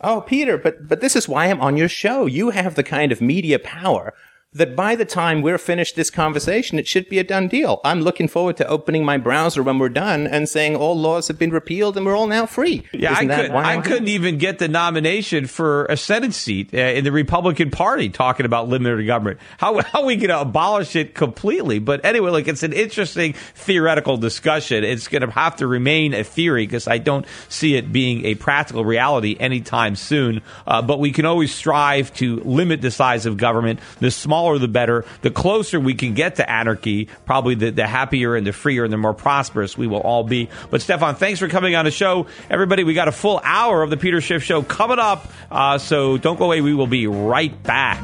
Oh, 0.00 0.20
Peter, 0.20 0.58
but, 0.58 0.86
but 0.86 1.00
this 1.00 1.16
is 1.16 1.28
why 1.28 1.46
I'm 1.46 1.60
on 1.60 1.76
your 1.76 1.88
show. 1.88 2.26
You 2.26 2.50
have 2.50 2.74
the 2.74 2.82
kind 2.82 3.12
of 3.12 3.20
media 3.20 3.58
power 3.58 4.12
that 4.54 4.76
by 4.76 4.94
the 4.94 5.04
time 5.04 5.42
we're 5.42 5.58
finished 5.58 5.96
this 5.96 6.10
conversation, 6.10 6.78
it 6.78 6.86
should 6.86 7.08
be 7.08 7.18
a 7.18 7.24
done 7.24 7.48
deal. 7.48 7.80
I'm 7.84 8.02
looking 8.02 8.28
forward 8.28 8.56
to 8.58 8.66
opening 8.68 9.04
my 9.04 9.18
browser 9.18 9.62
when 9.62 9.78
we're 9.78 9.88
done 9.88 10.28
and 10.28 10.48
saying 10.48 10.76
all 10.76 10.96
laws 10.96 11.26
have 11.28 11.38
been 11.38 11.50
repealed 11.50 11.96
and 11.96 12.06
we're 12.06 12.16
all 12.16 12.28
now 12.28 12.46
free. 12.46 12.84
Yeah, 12.92 13.12
Isn't 13.14 13.30
I, 13.30 13.46
could, 13.46 13.50
I 13.50 13.80
couldn't 13.80 14.08
even 14.08 14.38
get 14.38 14.60
the 14.60 14.68
nomination 14.68 15.46
for 15.46 15.86
a 15.86 15.96
Senate 15.96 16.34
seat 16.34 16.72
uh, 16.72 16.78
in 16.78 17.02
the 17.02 17.10
Republican 17.10 17.72
Party 17.72 18.08
talking 18.08 18.46
about 18.46 18.68
limited 18.68 19.04
government. 19.06 19.40
How, 19.58 19.80
how 19.82 20.02
are 20.02 20.06
we 20.06 20.16
going 20.16 20.28
to 20.28 20.40
abolish 20.40 20.94
it 20.94 21.14
completely? 21.14 21.80
But 21.80 22.04
anyway, 22.04 22.30
like 22.30 22.46
it's 22.46 22.62
an 22.62 22.72
interesting 22.72 23.32
theoretical 23.32 24.16
discussion. 24.16 24.84
It's 24.84 25.08
going 25.08 25.22
to 25.22 25.30
have 25.32 25.56
to 25.56 25.66
remain 25.66 26.14
a 26.14 26.22
theory 26.22 26.64
because 26.64 26.86
I 26.86 26.98
don't 26.98 27.26
see 27.48 27.74
it 27.74 27.92
being 27.92 28.24
a 28.24 28.36
practical 28.36 28.84
reality 28.84 29.36
anytime 29.40 29.96
soon. 29.96 30.42
Uh, 30.64 30.80
but 30.80 31.00
we 31.00 31.10
can 31.10 31.26
always 31.26 31.52
strive 31.52 32.14
to 32.14 32.36
limit 32.40 32.82
the 32.82 32.92
size 32.92 33.26
of 33.26 33.36
government. 33.36 33.80
The 33.98 34.12
small 34.12 34.43
smaller 34.44 34.58
the 34.58 34.68
better. 34.68 35.04
The 35.22 35.30
closer 35.30 35.80
we 35.80 35.94
can 35.94 36.12
get 36.14 36.36
to 36.36 36.50
anarchy, 36.50 37.08
probably 37.24 37.54
the, 37.54 37.70
the 37.70 37.86
happier 37.86 38.36
and 38.36 38.46
the 38.46 38.52
freer 38.52 38.84
and 38.84 38.92
the 38.92 38.98
more 38.98 39.14
prosperous 39.14 39.78
we 39.78 39.86
will 39.86 40.00
all 40.00 40.22
be. 40.22 40.50
But 40.70 40.82
Stefan, 40.82 41.14
thanks 41.14 41.40
for 41.40 41.48
coming 41.48 41.74
on 41.74 41.86
the 41.86 41.90
show. 41.90 42.26
Everybody, 42.50 42.84
we 42.84 42.92
got 42.92 43.08
a 43.08 43.12
full 43.12 43.40
hour 43.42 43.82
of 43.82 43.88
the 43.88 43.96
Peter 43.96 44.20
Schiff 44.20 44.42
Show 44.42 44.62
coming 44.62 44.98
up. 44.98 45.26
Uh, 45.50 45.78
so 45.78 46.18
don't 46.18 46.38
go 46.38 46.44
away. 46.44 46.60
We 46.60 46.74
will 46.74 46.86
be 46.86 47.06
right 47.06 47.62
back. 47.62 48.02